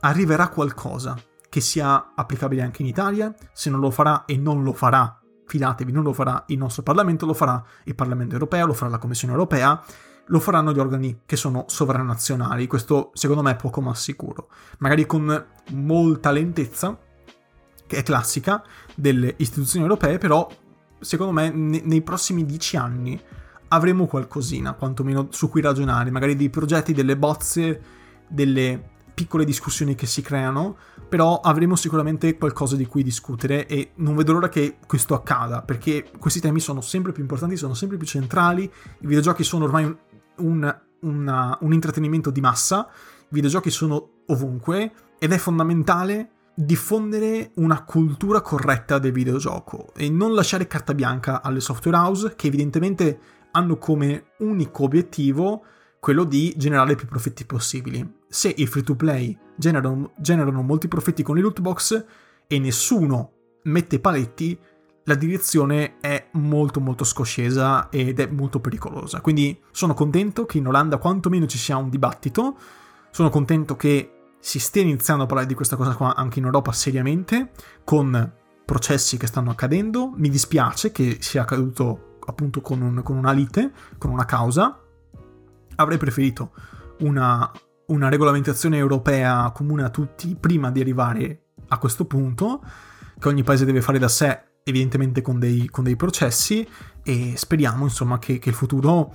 arriverà 0.00 0.48
qualcosa 0.48 1.16
che 1.48 1.60
sia 1.60 2.10
applicabile 2.16 2.62
anche 2.62 2.82
in 2.82 2.88
Italia, 2.88 3.32
se 3.52 3.70
non 3.70 3.78
lo 3.78 3.92
farà 3.92 4.24
e 4.24 4.36
non 4.36 4.64
lo 4.64 4.72
farà 4.72 5.16
fidatevi, 5.46 5.92
non 5.92 6.02
lo 6.02 6.12
farà 6.12 6.42
il 6.48 6.58
nostro 6.58 6.82
Parlamento, 6.82 7.24
lo 7.24 7.34
farà 7.34 7.62
il 7.84 7.94
Parlamento 7.94 8.34
europeo, 8.34 8.66
lo 8.66 8.72
farà 8.72 8.90
la 8.90 8.98
Commissione 8.98 9.32
europea, 9.32 9.80
lo 10.26 10.40
faranno 10.40 10.72
gli 10.72 10.78
organi 10.78 11.20
che 11.26 11.36
sono 11.36 11.64
sovranazionali, 11.66 12.66
questo 12.66 13.10
secondo 13.14 13.42
me 13.42 13.52
è 13.52 13.56
poco 13.56 13.80
ma 13.80 13.94
sicuro, 13.94 14.48
magari 14.78 15.06
con 15.06 15.46
molta 15.72 16.30
lentezza, 16.30 16.96
che 17.86 17.96
è 17.96 18.02
classica 18.02 18.62
delle 18.94 19.34
istituzioni 19.38 19.84
europee, 19.84 20.18
però 20.18 20.48
secondo 21.00 21.32
me 21.32 21.50
ne- 21.50 21.82
nei 21.84 22.02
prossimi 22.02 22.44
dieci 22.44 22.76
anni 22.76 23.20
avremo 23.68 24.06
qualcosina, 24.06 24.74
quantomeno 24.74 25.28
su 25.30 25.48
cui 25.48 25.60
ragionare, 25.60 26.10
magari 26.10 26.36
dei 26.36 26.50
progetti, 26.50 26.92
delle 26.92 27.16
bozze, 27.16 27.82
delle 28.28 28.90
piccole 29.12 29.44
discussioni 29.44 29.94
che 29.94 30.06
si 30.06 30.22
creano, 30.22 30.76
però 31.08 31.40
avremo 31.40 31.76
sicuramente 31.76 32.38
qualcosa 32.38 32.76
di 32.76 32.86
cui 32.86 33.02
discutere 33.02 33.66
e 33.66 33.90
non 33.96 34.16
vedo 34.16 34.32
l'ora 34.32 34.48
che 34.48 34.78
questo 34.86 35.14
accada, 35.14 35.62
perché 35.62 36.10
questi 36.18 36.40
temi 36.40 36.58
sono 36.60 36.80
sempre 36.80 37.12
più 37.12 37.22
importanti, 37.22 37.56
sono 37.56 37.74
sempre 37.74 37.96
più 37.96 38.06
centrali, 38.06 38.62
i 38.62 39.06
videogiochi 39.06 39.42
sono 39.44 39.64
ormai 39.64 39.94
un, 40.40 40.62
un, 41.00 41.14
una, 41.14 41.56
un 41.60 41.72
intrattenimento 41.72 42.30
di 42.30 42.40
massa, 42.40 42.88
i 42.90 43.26
videogiochi 43.28 43.70
sono 43.70 44.22
ovunque 44.26 44.92
ed 45.18 45.32
è 45.32 45.38
fondamentale 45.38 46.30
diffondere 46.54 47.52
una 47.54 47.84
cultura 47.84 48.40
corretta 48.40 48.98
del 48.98 49.12
videogioco 49.12 49.92
e 49.94 50.10
non 50.10 50.34
lasciare 50.34 50.66
carta 50.66 50.94
bianca 50.94 51.42
alle 51.42 51.60
software 51.60 51.96
house 51.96 52.34
che 52.36 52.48
evidentemente 52.48 53.18
hanno 53.52 53.78
come 53.78 54.32
unico 54.38 54.84
obiettivo 54.84 55.64
quello 55.98 56.24
di 56.24 56.54
generare 56.56 56.96
più 56.96 57.06
profitti 57.06 57.44
possibili. 57.44 58.18
Se 58.28 58.52
i 58.54 58.66
free 58.66 58.82
to 58.82 58.94
play 58.94 59.36
generano, 59.56 60.12
generano 60.18 60.62
molti 60.62 60.88
profitti 60.88 61.22
con 61.22 61.38
i 61.38 61.40
loot 61.40 61.60
box 61.60 62.04
e 62.46 62.58
nessuno 62.58 63.32
mette 63.64 64.00
paletti, 64.00 64.58
la 65.04 65.14
direzione 65.14 65.98
è 66.00 66.28
molto 66.32 66.80
molto 66.80 67.04
scoscesa 67.04 67.88
ed 67.90 68.20
è 68.20 68.26
molto 68.26 68.60
pericolosa. 68.60 69.20
Quindi 69.20 69.60
sono 69.70 69.94
contento 69.94 70.46
che 70.46 70.58
in 70.58 70.66
Olanda 70.66 70.98
quantomeno 70.98 71.46
ci 71.46 71.58
sia 71.58 71.76
un 71.76 71.88
dibattito, 71.88 72.56
sono 73.10 73.30
contento 73.30 73.76
che 73.76 74.12
si 74.38 74.58
stia 74.58 74.82
iniziando 74.82 75.24
a 75.24 75.26
parlare 75.26 75.48
di 75.48 75.54
questa 75.54 75.76
cosa 75.76 75.94
qua 75.94 76.14
anche 76.14 76.38
in 76.38 76.44
Europa 76.44 76.72
seriamente, 76.72 77.50
con 77.84 78.32
processi 78.64 79.16
che 79.16 79.26
stanno 79.26 79.50
accadendo. 79.50 80.12
Mi 80.14 80.28
dispiace 80.28 80.92
che 80.92 81.18
sia 81.20 81.42
accaduto 81.42 82.18
appunto 82.26 82.60
con, 82.60 82.80
un, 82.80 83.02
con 83.02 83.16
una 83.16 83.32
lite, 83.32 83.72
con 83.98 84.10
una 84.10 84.24
causa, 84.24 84.80
avrei 85.76 85.98
preferito 85.98 86.52
una, 87.00 87.50
una 87.86 88.08
regolamentazione 88.08 88.76
europea 88.76 89.50
comune 89.52 89.82
a 89.82 89.90
tutti 89.90 90.36
prima 90.38 90.70
di 90.70 90.80
arrivare 90.80 91.46
a 91.68 91.78
questo 91.78 92.04
punto, 92.04 92.62
che 93.18 93.28
ogni 93.28 93.42
paese 93.42 93.64
deve 93.64 93.82
fare 93.82 93.98
da 93.98 94.08
sé, 94.08 94.49
evidentemente 94.62 95.22
con 95.22 95.38
dei, 95.38 95.68
con 95.68 95.84
dei 95.84 95.96
processi, 95.96 96.66
e 97.02 97.34
speriamo 97.36 97.84
insomma 97.84 98.18
che, 98.18 98.38
che, 98.38 98.50
il 98.50 98.54
futuro 98.54 99.14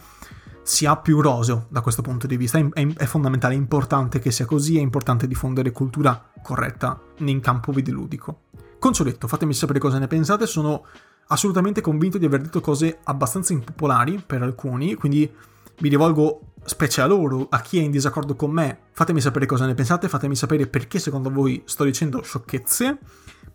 sia 0.63 0.95
più 0.97 1.21
roseo 1.21 1.67
da 1.69 1.81
questo 1.81 2.01
punto 2.01 2.27
di 2.27 2.38
vista. 2.38 2.58
È, 2.58 2.88
è, 2.93 3.05
fondamentale, 3.05 3.53
è 3.53 3.58
importante 3.58 4.19
che 4.19 4.31
sia 4.31 4.45
così, 4.45 4.77
è 4.77 4.81
importante 4.81 5.27
diffondere 5.27 5.71
cultura 5.71 6.31
corretta 6.41 6.99
in 7.17 7.39
campo 7.39 7.71
videoludico. 7.71 8.41
Con 8.79 8.93
ciò 8.93 9.03
detto, 9.03 9.27
fatemi 9.27 9.53
sapere 9.53 9.79
cosa 9.79 9.99
ne 9.99 10.08
pensate, 10.08 10.45
sono 10.47 10.86
assolutamente 11.27 11.81
convinto 11.81 12.17
di 12.17 12.25
aver 12.25 12.41
detto 12.41 12.62
cose 12.62 12.99
abbastanza 13.03 13.53
impopolari 13.53 14.21
per 14.25 14.41
alcuni, 14.43 14.95
quindi 14.95 15.31
mi 15.79 15.89
rivolgo 15.89 16.53
specie 16.65 17.01
a 17.01 17.05
loro, 17.05 17.47
a 17.49 17.62
chi 17.62 17.79
è 17.79 17.81
in 17.81 17.91
disaccordo 17.91 18.36
con 18.36 18.51
me, 18.51 18.79
fatemi 18.91 19.21
sapere 19.21 19.45
cosa 19.45 19.65
ne 19.65 19.73
pensate, 19.73 20.10
fatemi 20.10 20.36
sapere 20.36 20.67
perché 20.67 20.99
secondo 20.99 21.29
voi 21.29 21.62
sto 21.65 21.84
dicendo 21.84 22.21
sciocchezze, 22.21 22.97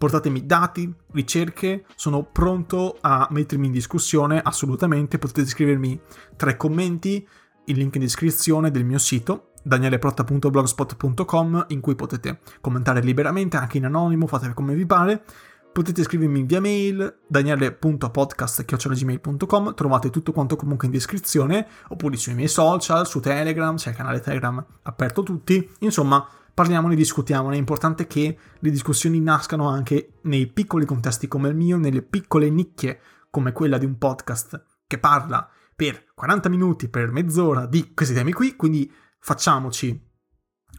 portatemi 0.01 0.47
dati, 0.47 0.91
ricerche, 1.13 1.85
sono 1.95 2.23
pronto 2.23 2.97
a 3.03 3.29
mettermi 3.31 3.67
in 3.67 3.73
discussione 3.73 4.41
assolutamente, 4.43 5.19
potete 5.19 5.47
scrivermi 5.47 6.01
tre 6.37 6.57
commenti, 6.57 7.29
il 7.67 7.77
link 7.77 7.97
in 7.97 8.01
descrizione 8.01 8.71
del 8.71 8.87
mio 8.87 8.97
sito 8.97 9.51
danieleprotta.blogspot.com 9.63 11.67
in 11.69 11.81
cui 11.81 11.97
potete 11.97 12.41
commentare 12.63 13.03
liberamente 13.03 13.59
anche 13.59 13.77
in 13.77 13.85
anonimo, 13.85 14.27
fate 14.27 14.55
come 14.55 14.75
vi 14.75 14.87
pare 14.87 15.23
Potete 15.73 16.03
scrivermi 16.03 16.43
via 16.43 16.61
mail 16.61 17.19
daniele.podcast.gmail.com 17.29 19.75
trovate 19.75 20.11
tutto 20.11 20.33
quanto 20.33 20.57
comunque 20.57 20.87
in 20.87 20.93
descrizione, 20.93 21.65
oppure 21.91 22.17
sui 22.17 22.35
miei 22.35 22.49
social, 22.49 23.07
su 23.07 23.21
Telegram, 23.21 23.77
c'è 23.77 23.91
il 23.91 23.97
canale 23.97 24.19
Telegram 24.19 24.67
aperto 24.83 25.21
a 25.21 25.25
tutti. 25.25 25.71
Insomma, 25.81 26.27
parliamone, 26.61 26.95
discutiamone. 26.95 27.55
È 27.57 27.59
importante 27.59 28.07
che 28.07 28.39
le 28.59 28.71
discussioni 28.71 29.19
nascano 29.19 29.67
anche 29.67 30.19
nei 30.25 30.47
piccoli 30.47 30.85
contesti 30.85 31.27
come 31.27 31.49
il 31.49 31.57
mio, 31.57 31.79
nelle 31.79 32.03
piccole 32.03 32.51
nicchie 32.51 33.01
come 33.31 33.53
quella 33.53 33.79
di 33.79 33.87
un 33.87 33.97
podcast 33.97 34.63
che 34.87 34.99
parla 34.99 35.49
per 35.75 36.13
40 36.15 36.51
minuti, 36.51 36.89
per 36.91 37.13
mezz'ora 37.13 37.65
di 37.65 37.95
questi 37.95 38.13
temi 38.13 38.33
qui, 38.33 38.57
quindi 38.57 38.93
facciamoci 39.19 40.09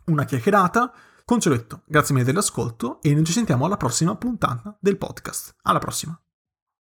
una 0.05 0.23
chiacchierata 0.23 0.93
Concioletto, 1.25 1.83
grazie 1.85 2.13
mille 2.13 2.25
dell'ascolto 2.25 3.01
e 3.01 3.13
noi 3.13 3.23
ci 3.23 3.31
sentiamo 3.31 3.65
alla 3.65 3.77
prossima 3.77 4.15
puntata 4.15 4.77
del 4.79 4.97
podcast. 4.97 5.55
Alla 5.63 5.79
prossima! 5.79 6.19